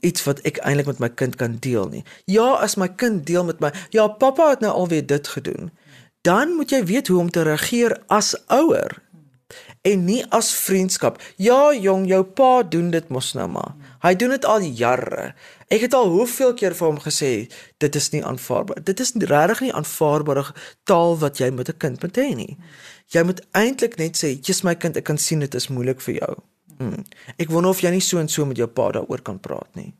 iets 0.00 0.24
wat 0.24 0.40
ek 0.48 0.64
eintlik 0.64 0.88
met 0.88 1.04
my 1.04 1.12
kind 1.12 1.36
kan 1.36 1.60
deel 1.60 1.92
nie. 1.92 2.02
Ja, 2.24 2.54
as 2.64 2.80
my 2.80 2.88
kind 2.88 3.26
deel 3.28 3.44
met 3.44 3.60
my, 3.60 3.70
ja, 3.92 4.08
pappa 4.08 4.48
het 4.56 4.64
nou 4.64 4.72
alweer 4.72 5.04
dit 5.06 5.28
gedoen 5.36 5.68
dan 6.22 6.54
moet 6.56 6.70
jy 6.70 6.84
weet 6.84 7.08
hoe 7.08 7.18
om 7.18 7.30
te 7.30 7.42
reageer 7.42 7.96
as 8.06 8.34
ouer 8.46 9.02
en 9.82 10.04
nie 10.06 10.22
as 10.30 10.52
vriendskap. 10.54 11.18
Ja, 11.36 11.72
jong, 11.74 12.06
jou 12.06 12.22
pa 12.22 12.62
doen 12.62 12.92
dit 12.94 13.08
mos 13.10 13.32
nou 13.34 13.48
maar. 13.50 13.74
Hy 14.04 14.14
doen 14.18 14.30
dit 14.34 14.46
al 14.46 14.62
jare. 14.78 15.32
Ek 15.72 15.82
het 15.86 15.96
al 15.98 16.10
hoeveel 16.12 16.54
keer 16.58 16.76
vir 16.78 16.86
hom 16.86 17.00
gesê 17.02 17.32
dit 17.82 17.98
is 17.98 18.10
nie 18.14 18.22
aanvaarbaar. 18.24 18.84
Dit 18.86 19.02
is 19.02 19.14
regtig 19.18 19.64
nie 19.66 19.74
aanvaarbare 19.74 20.46
taal 20.88 21.18
wat 21.18 21.42
jy 21.42 21.50
met 21.50 21.68
'n 21.68 21.78
kind 21.78 22.02
moet 22.02 22.16
hê 22.16 22.34
nie. 22.36 22.56
Jy 23.10 23.22
moet 23.22 23.42
eintlik 23.52 23.98
net 23.98 24.16
sê, 24.16 24.38
"Jesus 24.38 24.62
my 24.62 24.74
kind, 24.74 24.96
ek 24.96 25.04
kan 25.04 25.18
sien 25.18 25.40
dit 25.40 25.54
is 25.54 25.68
moeilik 25.68 26.00
vir 26.00 26.14
jou." 26.14 26.36
Hmm. 26.78 27.04
Ek 27.38 27.50
wonder 27.50 27.70
of 27.70 27.80
jy 27.80 27.90
nie 27.90 28.00
so 28.00 28.18
en 28.18 28.28
so 28.28 28.44
met 28.44 28.56
jou 28.56 28.68
pa 28.68 28.92
daaroor 28.92 29.22
kan 29.22 29.40
praat 29.40 29.74
nie. 29.74 29.94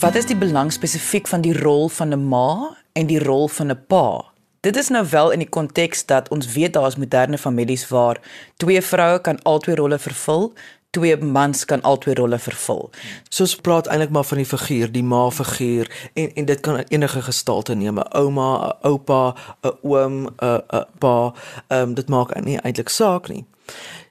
Wat 0.00 0.14
is 0.14 0.24
die 0.24 0.36
belang 0.36 0.70
spesifiek 0.72 1.28
van 1.28 1.42
die 1.44 1.52
rol 1.52 1.88
van 1.92 2.14
'n 2.14 2.28
ma 2.28 2.76
en 2.92 3.06
die 3.06 3.18
rol 3.18 3.48
van 3.48 3.70
'n 3.70 3.84
pa? 3.86 4.24
Dit 4.60 4.76
is 4.76 4.88
nou 4.88 5.06
wel 5.10 5.30
in 5.30 5.38
die 5.38 5.48
konteks 5.48 6.06
dat 6.06 6.28
ons 6.28 6.52
weet 6.52 6.72
daar 6.72 6.86
is 6.86 6.96
moderne 6.96 7.38
families 7.38 7.88
waar 7.88 8.20
twee 8.56 8.82
vroue 8.82 9.20
kan 9.20 9.42
albei 9.42 9.74
rolle 9.74 9.98
vervul, 9.98 10.52
twee 10.90 11.16
mans 11.16 11.64
kan 11.64 11.82
albei 11.82 12.14
rolle 12.14 12.38
vervul. 12.38 12.90
So 13.28 13.42
ons 13.42 13.56
praat 13.56 13.86
eintlik 13.86 14.10
maar 14.10 14.24
van 14.24 14.36
die 14.36 14.46
figuur, 14.46 14.92
die 14.92 15.02
ma 15.02 15.30
figuur 15.30 16.10
en 16.14 16.34
en 16.34 16.44
dit 16.44 16.60
kan 16.60 16.84
enige 16.88 17.22
gestalte 17.22 17.74
neem, 17.74 17.98
'n 17.98 18.08
ouma, 18.12 18.66
'n 18.82 18.86
oupa, 18.88 19.34
'n 19.62 19.72
oom, 19.82 20.26
'n 20.26 20.84
pa, 20.98 21.32
ehm 21.68 21.82
um, 21.82 21.94
dit 21.94 22.08
maak 22.08 22.44
nie 22.44 22.58
eintlik 22.58 22.88
saak 22.88 23.28
nie. 23.28 23.44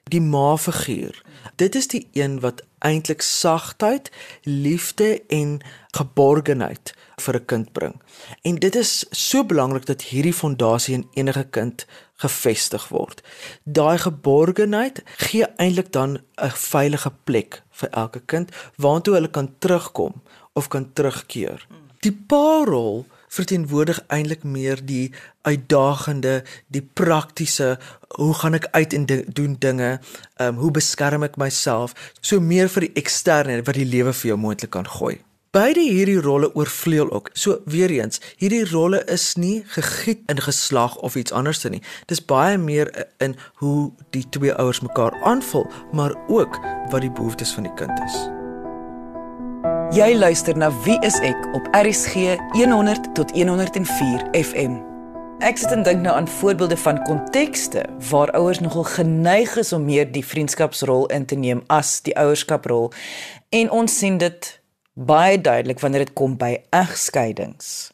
Die 0.09 0.21
ma 0.21 0.57
figuur. 0.57 1.21
Dit 1.55 1.75
is 1.75 1.87
die 1.87 2.07
een 2.17 2.39
wat 2.39 2.63
eintlik 2.79 3.21
sagtheid, 3.21 4.09
liefde 4.43 5.21
en 5.27 5.59
geborgenheid 5.97 6.93
vir 7.19 7.35
'n 7.35 7.45
kind 7.45 7.71
bring. 7.71 8.01
En 8.41 8.55
dit 8.55 8.75
is 8.75 9.05
so 9.11 9.43
belangrik 9.43 9.85
dat 9.85 10.01
hierdie 10.01 10.33
fondasie 10.33 10.93
in 10.93 11.07
enige 11.13 11.43
kind 11.43 11.85
gevestig 12.15 12.87
word. 12.87 13.21
Daai 13.63 13.97
geborgenheid 13.97 15.03
gee 15.17 15.45
eintlik 15.55 15.91
dan 15.91 16.17
'n 16.41 16.51
veilige 16.71 17.11
plek 17.23 17.63
vir 17.71 17.89
elke 17.89 18.19
kind 18.19 18.51
waartoe 18.75 19.13
hulle 19.13 19.29
kan 19.29 19.55
terugkom 19.59 20.21
of 20.53 20.67
kan 20.67 20.93
terugkeer. 20.93 21.67
Die 21.99 22.23
parol 22.27 23.05
verteenwoordig 23.29 24.01
eintlik 24.07 24.43
meer 24.43 24.81
die 24.85 25.13
uitdagende, 25.47 26.43
die 26.67 26.83
praktiese, 26.83 27.77
hoe 28.17 28.33
gaan 28.33 28.57
ek 28.57 28.67
uit 28.71 28.93
en 28.93 29.07
doen 29.09 29.55
dinge? 29.59 29.97
Ehm 30.35 30.47
um, 30.47 30.61
hoe 30.65 30.71
beskerm 30.71 31.23
ek 31.23 31.37
myself? 31.37 31.95
So 32.21 32.39
meer 32.39 32.69
vir 32.69 32.89
die 32.89 32.93
eksterne 32.99 33.61
wat 33.63 33.77
die 33.77 33.87
lewe 33.87 34.13
vir 34.13 34.33
jou 34.33 34.39
moontlik 34.39 34.73
kan 34.75 34.87
gooi. 34.97 35.19
Beide 35.49 35.81
hierdie 35.81 36.19
rolle 36.21 36.51
oorvleuel 36.55 37.09
ook. 37.11 37.29
So 37.33 37.61
weer 37.65 37.89
eens, 37.89 38.21
hierdie 38.37 38.65
rolle 38.69 39.01
is 39.09 39.33
nie 39.33 39.63
gegiet 39.65 40.21
in 40.29 40.41
geslag 40.45 40.95
of 41.01 41.15
iets 41.15 41.33
anders 41.33 41.63
nie. 41.63 41.81
Dis 42.05 42.21
baie 42.21 42.57
meer 42.57 42.91
in 43.17 43.33
hoe 43.63 43.91
die 44.13 44.25
twee 44.29 44.53
ouers 44.53 44.85
mekaar 44.85 45.17
aanvul, 45.23 45.65
maar 45.91 46.13
ook 46.27 46.61
wat 46.91 47.01
die 47.01 47.11
behoeftes 47.11 47.53
van 47.57 47.65
die 47.65 47.73
kind 47.73 47.97
is. 48.05 48.38
Jy 49.89 50.13
luister 50.13 50.53
na 50.53 50.67
Wie 50.85 50.99
is 51.01 51.15
ek 51.25 51.47
op 51.57 51.65
RCG 51.73 52.35
100 52.53 53.07
tot 53.17 53.31
104 53.33 54.27
FM. 54.37 54.75
Ek 55.41 55.57
sit 55.57 55.73
en 55.73 55.81
dink 55.81 56.03
nou 56.05 56.13
aan 56.13 56.29
voorbeelde 56.29 56.77
van 56.77 57.01
kontekste 57.07 57.87
waar 58.11 58.29
ouers 58.37 58.61
nogal 58.61 58.85
geneig 58.85 59.57
is 59.57 59.73
om 59.73 59.89
meer 59.89 60.05
die 60.13 60.21
vriendskapsrol 60.21 61.07
in 61.09 61.25
te 61.25 61.39
neem 61.41 61.65
as 61.73 61.95
die 62.05 62.13
ouerskaprol 62.13 62.91
en 63.49 63.73
ons 63.73 63.97
sien 63.97 64.21
dit 64.21 64.51
baie 64.93 65.41
duidelik 65.41 65.81
wanneer 65.81 66.05
dit 66.05 66.13
kom 66.13 66.37
by 66.37 66.59
egskeidings 66.69 67.89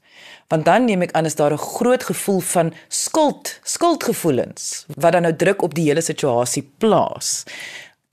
Want 0.51 0.65
dan 0.65 0.85
neem 0.85 1.01
ek 1.01 1.15
aan 1.17 1.25
is 1.25 1.35
daar 1.35 1.53
'n 1.53 1.57
groot 1.57 2.03
gevoel 2.03 2.39
van 2.39 2.73
skuld, 2.87 3.59
skuldgevoelens 3.63 4.85
wat 4.95 5.11
dan 5.11 5.21
nou 5.21 5.35
druk 5.35 5.61
op 5.61 5.73
die 5.73 5.87
hele 5.87 6.01
situasie 6.01 6.71
plaas. 6.77 7.43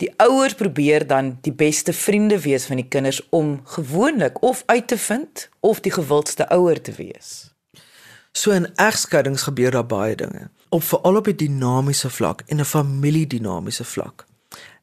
Die 0.03 0.11
ouers 0.19 0.55
probeer 0.59 1.05
dan 1.07 1.37
die 1.47 1.53
beste 1.55 1.93
vriende 1.93 2.41
wees 2.43 2.65
van 2.67 2.81
die 2.81 2.89
kinders 2.91 3.21
om 3.31 3.61
gewoonlik 3.65 4.41
of 4.43 4.63
uit 4.67 4.89
te 4.89 4.99
vind 4.99 5.49
of 5.61 5.81
die 5.81 5.93
gewildste 5.95 6.49
ouer 6.49 6.81
te 6.83 6.93
wees. 6.97 7.53
So 8.33 8.51
in 8.51 8.67
egskeidings 8.75 9.45
gebeur 9.47 9.71
daar 9.71 9.87
baie 9.87 10.17
dinge, 10.17 10.49
op 10.69 10.83
veral 10.83 11.17
op 11.17 11.29
'n 11.29 11.37
dinamiese 11.37 12.11
vlak 12.11 12.43
en 12.47 12.59
'n 12.61 12.65
familiedinamiese 12.65 13.85
vlak. 13.85 14.27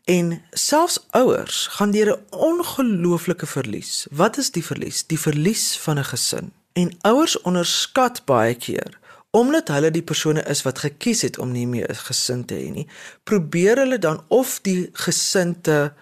En 0.03 0.41
selfs 0.51 1.05
ouers 1.09 1.67
gaan 1.67 1.91
deur 1.91 2.15
'n 2.15 2.35
ongelooflike 2.35 3.45
verlies. 3.45 4.07
Wat 4.11 4.37
is 4.37 4.51
die 4.51 4.65
verlies? 4.65 5.07
Die 5.07 5.19
verlies 5.19 5.77
van 5.77 5.97
'n 5.99 6.03
gesin. 6.03 6.51
En 6.73 6.97
ouers 7.01 7.41
onderskat 7.41 8.25
baie 8.25 8.55
keer 8.55 8.99
omdat 9.31 9.67
hulle 9.67 9.91
die 9.91 10.03
persone 10.03 10.43
is 10.49 10.63
wat 10.65 10.79
gekies 10.79 11.21
het 11.21 11.39
om 11.39 11.51
nie 11.51 11.67
meer 11.67 11.89
'n 11.89 11.95
gesin 11.95 12.45
te 12.45 12.55
hê 12.55 12.71
nie, 12.71 12.87
probeer 13.23 13.77
hulle 13.77 13.99
dan 13.99 14.23
of 14.27 14.59
die 14.61 14.89
gesin 14.93 15.61
te 15.61 15.93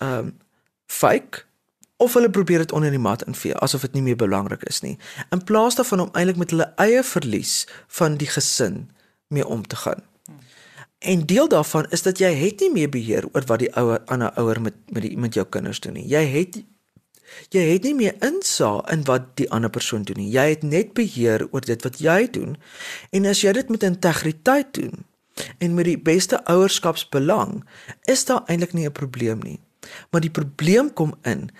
ehm 0.00 0.18
um, 0.18 0.38
fake 0.86 1.44
of 1.96 2.14
hulle 2.14 2.30
probeer 2.30 2.58
dit 2.58 2.72
onder 2.72 2.90
die 2.90 2.98
mat 2.98 3.22
invee 3.22 3.54
asof 3.54 3.80
dit 3.80 3.92
nie 3.92 4.02
meer 4.02 4.16
belangrik 4.16 4.62
is 4.62 4.80
nie 4.80 4.98
in 5.30 5.44
plaas 5.44 5.74
daarvan 5.74 6.00
om 6.00 6.10
eintlik 6.12 6.36
met 6.36 6.50
hulle 6.50 6.72
eie 6.76 7.02
verlies 7.02 7.66
van 7.86 8.16
die 8.16 8.28
gesin 8.28 8.90
mee 9.28 9.46
om 9.46 9.66
te 9.66 9.76
gaan. 9.76 10.02
En 10.98 11.26
deel 11.26 11.48
daarvan 11.48 11.86
is 11.90 12.02
dat 12.02 12.18
jy 12.18 12.32
het 12.34 12.60
nie 12.60 12.70
meer 12.72 12.88
beheer 12.88 13.26
oor 13.32 13.44
wat 13.46 13.60
die 13.60 13.72
ouer 13.76 14.00
ander 14.04 14.32
ouer 14.40 14.60
met 14.60 14.76
met 14.88 15.02
die 15.02 15.16
met 15.18 15.34
jou 15.34 15.46
kinders 15.46 15.80
doen 15.80 15.92
nie. 15.98 16.06
Jy 16.08 16.24
het 16.36 16.62
jy 17.54 17.64
het 17.72 17.82
nie 17.82 17.94
meer 17.94 18.14
insaag 18.24 18.90
in 18.92 19.04
wat 19.08 19.34
die 19.40 19.50
ander 19.50 19.70
persoon 19.70 20.02
doen 20.02 20.20
nie. 20.20 20.30
Jy 20.32 20.48
het 20.48 20.62
net 20.62 20.94
beheer 20.94 21.46
oor 21.50 21.60
dit 21.64 21.82
wat 21.82 21.98
jy 21.98 22.30
doen. 22.30 22.56
En 23.10 23.26
as 23.26 23.42
jy 23.44 23.52
dit 23.52 23.68
met 23.68 23.82
integriteit 23.82 24.74
doen 24.74 25.04
en 25.58 25.74
met 25.74 25.84
die 25.84 25.98
beste 25.98 26.38
ouerskapsbelang, 26.44 27.64
is 28.06 28.24
daar 28.24 28.44
eintlik 28.46 28.72
nie 28.72 28.86
'n 28.86 28.92
probleem 28.92 29.40
nie. 29.42 29.60
Maar 30.10 30.20
die 30.20 30.30
probleem 30.30 30.92
kom 30.92 31.14
in 31.22 31.50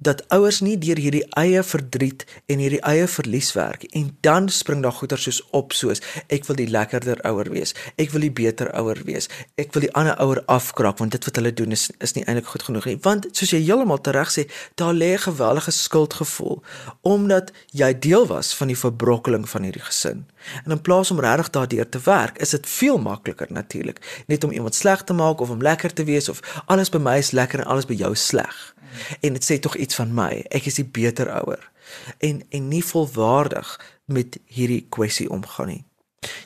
dat 0.00 0.22
ouers 0.32 0.60
nie 0.64 0.78
deur 0.80 0.96
hierdie 0.96 1.24
eie 1.36 1.60
verdriet 1.62 2.24
en 2.48 2.60
hierdie 2.62 2.80
eie 2.88 3.04
verlies 3.08 3.52
werk 3.52 3.84
en 3.96 4.10
dan 4.24 4.48
spring 4.48 4.80
daar 4.82 4.96
goeie 4.96 5.18
soos 5.20 5.40
op 5.56 5.74
soos 5.76 6.00
ek 6.32 6.46
wil 6.48 6.56
die 6.56 6.68
lekkerder 6.72 7.20
ouer 7.28 7.50
wees. 7.52 7.74
Ek 8.00 8.14
wil 8.14 8.24
die 8.24 8.32
beter 8.32 8.70
ouer 8.80 9.00
wees. 9.04 9.28
Ek 9.60 9.74
wil 9.76 9.84
die 9.84 9.92
ander 9.98 10.16
ouer 10.24 10.40
afkraak 10.48 11.00
want 11.02 11.12
dit 11.12 11.28
wat 11.28 11.36
hulle 11.36 11.52
doen 11.52 11.76
is 11.76 11.90
is 12.00 12.16
nie 12.16 12.24
eintlik 12.24 12.48
goed 12.52 12.64
genoeg 12.68 12.88
nie. 12.88 12.96
Want 13.04 13.28
soos 13.36 13.52
jy 13.52 13.60
heeltemal 13.66 14.00
tereg 14.00 14.32
sê 14.32 14.46
daar 14.80 14.96
lê 14.96 15.12
'n 15.12 15.26
geweldige 15.28 15.70
skuldgevoel 15.70 16.62
omdat 17.02 17.52
jy 17.72 17.92
deel 17.98 18.26
was 18.26 18.54
van 18.56 18.68
die 18.72 18.78
verbrokkeling 18.78 19.48
van 19.48 19.62
hierdie 19.62 19.84
gesin. 19.84 20.26
En 20.64 20.70
in 20.72 20.80
plaas 20.80 21.10
om 21.10 21.20
regtig 21.20 21.50
daardeur 21.50 21.88
te 21.88 22.00
werk 22.04 22.38
is 22.38 22.50
dit 22.50 22.66
veel 22.66 22.98
makliker 22.98 23.46
natuurlik 23.50 24.24
net 24.26 24.44
om 24.44 24.50
iemand 24.50 24.74
sleg 24.74 25.04
te 25.04 25.12
maak 25.12 25.40
of 25.40 25.50
om 25.50 25.62
lekker 25.62 25.92
te 25.92 26.04
wees 26.04 26.28
of 26.28 26.40
alles 26.66 26.88
by 26.88 26.98
my 26.98 27.18
is 27.18 27.30
lekker 27.30 27.58
en 27.58 27.66
alles 27.66 27.86
by 27.86 27.94
jou 27.94 28.14
sleg. 28.14 28.74
En 29.20 29.32
dit 29.32 29.44
sê 29.44 29.58
tog 29.58 29.76
iets 29.76 29.89
van 29.94 30.14
my. 30.14 30.44
Ek 30.50 30.66
is 30.66 30.74
die 30.80 30.84
beter 30.86 31.30
ouer 31.42 31.70
en 32.18 32.42
en 32.54 32.68
nie 32.68 32.84
volwaardig 32.84 33.70
met 34.04 34.38
hierdie 34.46 34.86
kwessie 34.88 35.30
omgaan 35.30 35.66
nie. 35.66 35.84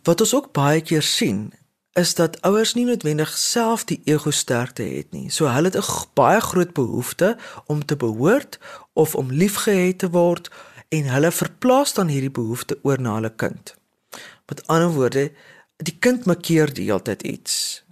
Wat 0.03 0.21
ons 0.21 0.35
ook 0.35 0.53
baie 0.53 0.81
keer 0.81 1.03
sien 1.03 1.53
is 1.95 2.15
dat 2.15 2.41
ouers 2.43 2.75
nie 2.75 2.85
noodwendig 2.85 3.37
self 3.39 3.85
die 3.85 4.01
ego 4.05 4.31
sterkte 4.31 4.83
het 4.83 5.13
nie. 5.15 5.31
So 5.31 5.47
hulle 5.47 5.71
het 5.71 5.79
'n 5.79 6.07
baie 6.15 6.41
groot 6.41 6.73
behoefte 6.73 7.37
om 7.67 7.85
te 7.85 7.97
behoort 7.97 8.59
of 8.93 9.15
om 9.15 9.31
liefgehet 9.31 9.99
te 9.99 10.11
word 10.11 10.51
en 10.89 11.05
hulle 11.05 11.31
verplaas 11.33 11.95
dan 11.95 12.09
hierdie 12.09 12.31
behoefte 12.31 12.79
oor 12.83 13.01
na 13.01 13.15
hulle 13.15 13.33
kind. 13.37 13.75
Met 14.47 14.67
ander 14.67 14.91
woorde, 14.91 15.33
die 15.77 15.97
kind 15.99 16.25
maak 16.25 16.43
keer 16.43 16.75
die 16.75 16.85
hele 16.85 17.03
tyd 17.03 17.23
iets. 17.23 17.85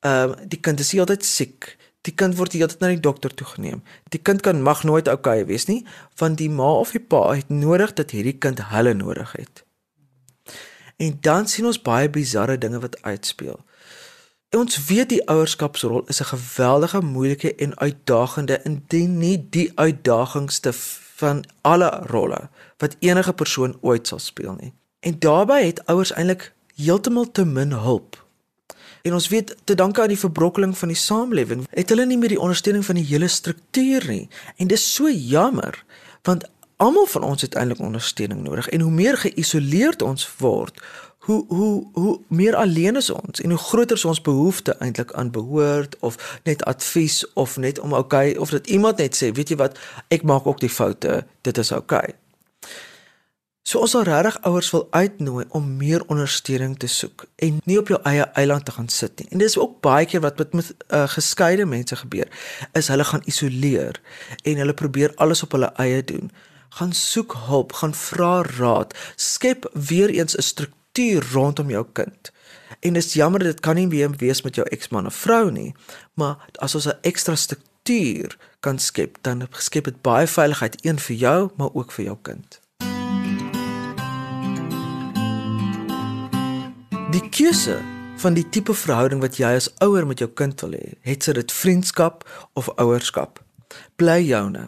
Ehm 0.00 0.30
uh, 0.30 0.36
die 0.48 0.60
kind 0.60 0.80
is 0.80 0.92
heeltyd 0.92 1.24
siek. 1.24 1.76
Die 2.06 2.14
kind 2.14 2.36
word 2.38 2.52
heeltyd 2.52 2.80
na 2.80 2.90
die 2.92 3.00
dokter 3.02 3.34
toe 3.34 3.46
geneem. 3.46 3.82
Die 4.14 4.20
kind 4.22 4.42
kan 4.46 4.62
mag 4.62 4.84
nooit 4.84 5.08
okay 5.08 5.44
wees 5.46 5.66
nie, 5.66 5.84
want 6.16 6.38
die 6.38 6.50
ma 6.50 6.70
of 6.80 6.94
die 6.94 7.02
pa 7.02 7.32
het 7.32 7.48
nodig 7.48 7.92
dat 7.98 8.14
hierdie 8.14 8.38
kind 8.38 8.62
hulle 8.70 8.94
nodig 8.94 9.32
het. 9.32 9.64
En 10.98 11.18
dan 11.20 11.46
sien 11.46 11.66
ons 11.66 11.82
baie 11.82 12.10
bizarre 12.10 12.58
dinge 12.58 12.80
wat 12.80 13.02
uitspeel. 13.02 13.58
En 14.48 14.58
ons 14.64 14.78
weet 14.86 15.08
die 15.08 15.24
ouerskapsrol 15.28 16.06
is 16.06 16.20
'n 16.20 16.30
geweldige 16.34 17.00
moeilike 17.00 17.54
en 17.54 17.78
uitdagende 17.78 18.60
indien 18.62 19.18
nie 19.18 19.46
die 19.50 19.72
uitdagingste 19.74 20.72
van 21.18 21.44
alle 21.60 21.90
rolle 22.06 22.48
wat 22.78 22.96
enige 22.98 23.32
persoon 23.32 23.78
ooit 23.80 24.06
sal 24.06 24.18
speel 24.18 24.54
nie. 24.60 24.72
En 25.00 25.18
daarbey 25.18 25.66
het 25.66 25.86
ouers 25.86 26.12
eintlik 26.12 26.52
heeltemal 26.74 27.30
te 27.30 27.44
min 27.44 27.72
hulp 27.72 28.27
En 29.08 29.16
ons 29.16 29.28
weet 29.28 29.56
te 29.64 29.74
danke 29.74 30.02
aan 30.02 30.12
die 30.12 30.20
verbrokkeling 30.20 30.76
van 30.78 30.92
die 30.92 31.00
samelewing, 31.00 31.64
het 31.70 31.88
hulle 31.88 32.04
nie 32.06 32.18
meer 32.20 32.34
die 32.34 32.40
ondersteuning 32.40 32.84
van 32.84 33.00
die 33.00 33.06
hele 33.08 33.28
struktuur 33.32 34.04
nie. 34.08 34.28
En 34.60 34.68
dis 34.68 34.84
so 34.94 35.08
jammer, 35.08 35.80
want 36.28 36.44
almal 36.76 37.08
van 37.08 37.24
ons 37.24 37.42
het 37.42 37.56
eintlik 37.56 37.80
ondersteuning 37.80 38.42
nodig. 38.44 38.68
En 38.68 38.84
hoe 38.84 38.92
meer 38.92 39.16
geïsoleerd 39.16 40.02
ons 40.02 40.28
word, 40.38 40.82
hoe 41.28 41.44
hoe 41.48 41.86
hoe 41.92 42.20
meer 42.28 42.54
alleen 42.56 42.96
is 42.96 43.10
ons 43.10 43.40
en 43.40 43.50
hoe 43.50 43.58
groter 43.60 43.96
is 43.96 44.04
ons 44.04 44.20
behoefte 44.20 44.76
eintlik 44.78 45.12
aan 45.12 45.30
behoort 45.30 45.96
of 46.00 46.40
net 46.44 46.64
advies 46.64 47.32
of 47.32 47.56
net 47.56 47.78
om 47.78 47.92
okay 47.92 48.32
of 48.34 48.50
dat 48.50 48.66
iemand 48.66 48.96
net 48.96 49.16
sê, 49.16 49.32
weet 49.32 49.52
jy 49.52 49.58
wat, 49.60 49.76
ek 50.08 50.24
maak 50.24 50.46
ook 50.46 50.60
die 50.60 50.72
foute, 50.72 51.24
dit 51.44 51.58
is 51.58 51.72
okay. 51.72 52.14
So 53.68 53.82
ons 53.84 53.92
sal 53.92 54.06
regtig 54.08 54.38
ouers 54.48 54.70
wil 54.72 54.86
uitnooi 54.96 55.42
om 55.52 55.64
meer 55.76 56.00
ondersteuning 56.08 56.78
te 56.80 56.88
soek 56.88 57.26
en 57.44 57.58
nie 57.68 57.76
op 57.76 57.90
jou 57.92 57.98
eie 58.08 58.24
eiland 58.40 58.64
te 58.64 58.72
gaan 58.72 58.86
sit 58.88 59.18
nie. 59.20 59.26
En 59.28 59.42
dis 59.42 59.56
ook 59.60 59.74
baie 59.84 60.06
keer 60.08 60.22
wat 60.24 60.38
met 60.40 60.54
uh, 60.56 61.02
geskeide 61.12 61.66
mense 61.68 61.96
gebeur, 62.00 62.30
is 62.72 62.86
hulle 62.88 63.04
gaan 63.04 63.26
isoleer 63.28 63.98
en 64.48 64.62
hulle 64.62 64.72
probeer 64.72 65.12
alles 65.20 65.44
op 65.44 65.52
hulle 65.52 65.68
eie 65.84 65.98
doen. 66.00 66.30
Gaan 66.78 66.94
soek 66.96 67.34
hulp, 67.48 67.74
gaan 67.82 67.92
vra 67.92 68.30
raad, 68.56 68.94
skep 69.16 69.68
weer 69.74 70.14
eens 70.16 70.36
'n 70.36 70.46
struktuur 70.46 71.28
rondom 71.32 71.68
jou 71.70 71.84
kind. 71.92 72.32
En 72.80 72.92
dit 72.92 73.04
is 73.04 73.12
jammer 73.12 73.44
dit 73.44 73.60
kan 73.60 73.74
nie 73.74 73.86
meer 73.86 74.16
wees 74.16 74.42
met 74.42 74.54
jou 74.54 74.66
eksman 74.68 75.06
of 75.06 75.14
vrou 75.14 75.50
nie, 75.50 75.74
maar 76.14 76.48
as 76.54 76.74
ons 76.74 76.88
'n 76.88 76.98
ekstra 77.02 77.36
struktuur 77.36 78.38
kan 78.60 78.78
skep, 78.78 79.18
dan 79.20 79.48
skep 79.52 79.84
dit 79.84 80.02
baie 80.02 80.26
veiligheid 80.26 80.84
een 80.84 80.98
vir 80.98 81.16
jou, 81.16 81.50
maar 81.56 81.74
ook 81.74 81.92
vir 81.92 82.04
jou 82.04 82.16
kind. 82.22 82.60
Die 87.08 87.28
keuse 87.28 87.78
van 88.20 88.34
die 88.36 88.48
tipe 88.48 88.74
verhouding 88.76 89.22
wat 89.24 89.38
jy 89.40 89.54
as 89.56 89.70
ouer 89.80 90.04
met 90.04 90.20
jou 90.20 90.28
kind 90.28 90.60
wil 90.60 90.74
hê, 90.76 90.90
het 91.08 91.24
sy 91.24 91.32
dit 91.38 91.54
vriendskap 91.56 92.26
of 92.52 92.68
ouerskap, 92.76 93.40
bly 93.96 94.18
joune. 94.26 94.66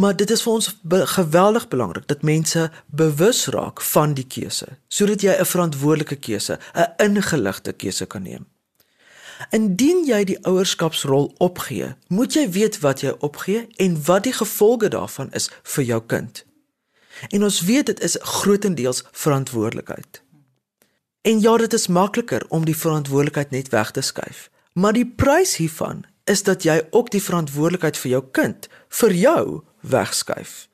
Maar 0.00 0.16
dit 0.16 0.32
is 0.32 0.40
vir 0.46 0.54
ons 0.54 0.70
be 0.80 1.02
geweldig 1.12 1.68
belangrik 1.68 2.08
dat 2.08 2.24
mense 2.24 2.70
bewus 2.88 3.42
raak 3.52 3.84
van 3.92 4.16
die 4.16 4.24
keuse, 4.24 4.78
sodat 4.88 5.20
jy 5.20 5.36
'n 5.36 5.44
verantwoordelike 5.52 6.16
keuse, 6.16 6.58
'n 6.72 6.88
ingeligte 7.04 7.72
keuse 7.72 8.06
kan 8.06 8.22
neem. 8.22 8.46
Indien 9.50 10.04
jy 10.06 10.24
die 10.24 10.40
ouerskapsrol 10.42 11.34
opgee, 11.38 11.96
moet 12.08 12.32
jy 12.32 12.50
weet 12.50 12.80
wat 12.80 13.00
jy 13.00 13.12
opgee 13.20 13.68
en 13.76 14.04
wat 14.04 14.22
die 14.22 14.32
gevolge 14.32 14.88
daarvan 14.88 15.28
is 15.32 15.50
vir 15.62 15.84
jou 15.84 16.02
kind. 16.06 16.44
En 17.28 17.42
ons 17.42 17.60
weet 17.60 17.86
dit 17.86 18.00
is 18.00 18.18
grootendeels 18.20 19.04
verantwoordelikheid. 19.12 20.22
En 21.26 21.40
ja, 21.40 21.56
dit 21.56 21.72
is 21.72 21.86
makliker 21.86 22.44
om 22.48 22.64
die 22.64 22.76
verantwoordelikheid 22.76 23.50
net 23.50 23.68
weg 23.68 23.90
te 23.90 24.00
skuif. 24.00 24.46
Maar 24.72 24.92
die 24.94 25.06
prys 25.06 25.56
hiervan 25.56 26.04
is 26.24 26.42
dat 26.46 26.62
jy 26.62 26.76
ook 26.90 27.10
die 27.10 27.22
verantwoordelikheid 27.22 27.98
vir 27.98 28.10
jou 28.10 28.22
kind 28.30 28.68
vir 29.00 29.14
jou 29.18 29.42
wegskuif. 29.80 30.68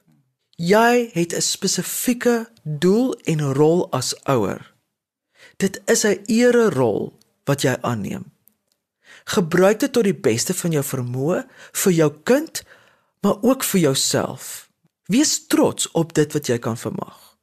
Jy 0.57 1.09
het 1.13 1.33
'n 1.33 1.41
spesifieke 1.41 2.51
doel 2.63 3.15
en 3.25 3.41
rol 3.53 3.91
as 3.93 4.13
ouer. 4.29 4.75
Dit 5.57 5.81
is 5.85 6.05
'n 6.05 6.21
ere 6.27 6.71
rol 6.71 7.19
wat 7.45 7.63
jy 7.63 7.77
aanneem. 7.81 8.25
Gebruik 9.25 9.81
dit 9.81 9.93
tot 9.93 10.05
die 10.05 10.21
beste 10.21 10.55
van 10.55 10.71
jou 10.71 10.85
vermoë 10.85 11.47
vir 11.73 11.93
jou 11.93 12.13
kind, 12.23 12.65
maar 13.21 13.43
ook 13.43 13.65
vir 13.65 13.81
jouself. 13.81 14.69
Wees 15.05 15.47
trots 15.47 15.91
op 15.91 16.15
dit 16.15 16.33
wat 16.33 16.47
jy 16.47 16.59
kan 16.59 16.79
vermag. 16.79 17.39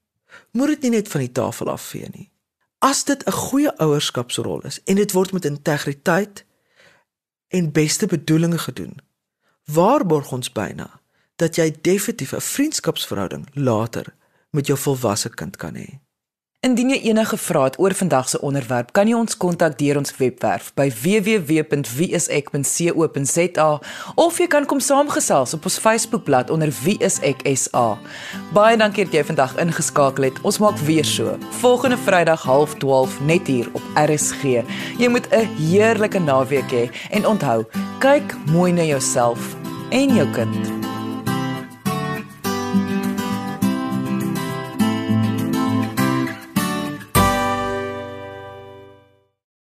Moet 0.51 0.67
dit 0.67 0.81
nie 0.81 0.89
net 0.89 1.07
van 1.07 1.21
die 1.21 1.31
tafel 1.31 1.69
afvee 1.69 2.09
nie. 2.11 2.31
As 2.79 3.03
dit 3.03 3.25
'n 3.25 3.31
goeie 3.31 3.77
ouerskapsrol 3.77 4.61
is 4.61 4.83
en 4.83 4.95
dit 4.95 5.11
word 5.11 5.31
met 5.31 5.45
integriteit 5.45 6.45
en 7.47 7.71
beste 7.71 8.05
bedoelings 8.05 8.63
gedoen, 8.63 8.97
waarborg 9.65 10.31
ons 10.31 10.51
byna 10.51 11.01
dat 11.35 11.55
jy 11.55 11.75
definitief 11.81 12.31
'n 12.33 12.41
vriendskapsverhouding 12.41 13.47
later 13.53 14.15
met 14.49 14.65
jou 14.67 14.79
volwasse 14.79 15.29
kind 15.29 15.55
kan 15.55 15.75
hê. 15.75 15.99
Indien 16.59 16.89
jy 16.91 16.97
enige 17.07 17.37
vrae 17.39 17.69
het 17.69 17.77
oor 17.79 17.93
vandag 17.95 18.27
se 18.27 18.35
onderwerp, 18.43 18.89
kan 18.91 19.07
jy 19.07 19.15
ons 19.15 19.37
kontak 19.39 19.77
deur 19.79 19.95
ons 20.01 20.11
webwerf 20.17 20.73
by 20.75 20.89
www.wieisek.co.za 20.91 23.67
of 24.19 24.39
jy 24.43 24.47
kan 24.51 24.67
kom 24.67 24.83
saamgesels 24.83 25.55
op 25.55 25.63
ons 25.71 25.79
Facebookblad 25.79 26.51
onder 26.51 26.67
wieiseksa. 26.81 27.95
Baie 28.51 28.75
dankie 28.75 29.07
dat 29.07 29.15
jy 29.15 29.23
vandag 29.31 29.55
ingeskakel 29.63 30.27
het. 30.27 30.35
Ons 30.43 30.59
maak 30.59 30.75
weer 30.83 31.07
so. 31.07 31.39
Volgende 31.61 31.95
Vrydag 32.03 32.43
12:30 32.43 33.23
net 33.23 33.47
hier 33.47 33.71
op 33.71 33.79
RSG. 33.95 34.67
Jy 34.99 35.07
moet 35.07 35.31
'n 35.31 35.47
heerlike 35.63 36.19
naweek 36.19 36.67
hê 36.75 36.91
en 37.15 37.23
onthou, 37.25 37.63
kyk 38.03 38.35
mooi 38.51 38.75
na 38.75 38.83
jouself 38.83 39.55
en 39.91 40.15
jou 40.15 40.27
kind. 40.35 40.88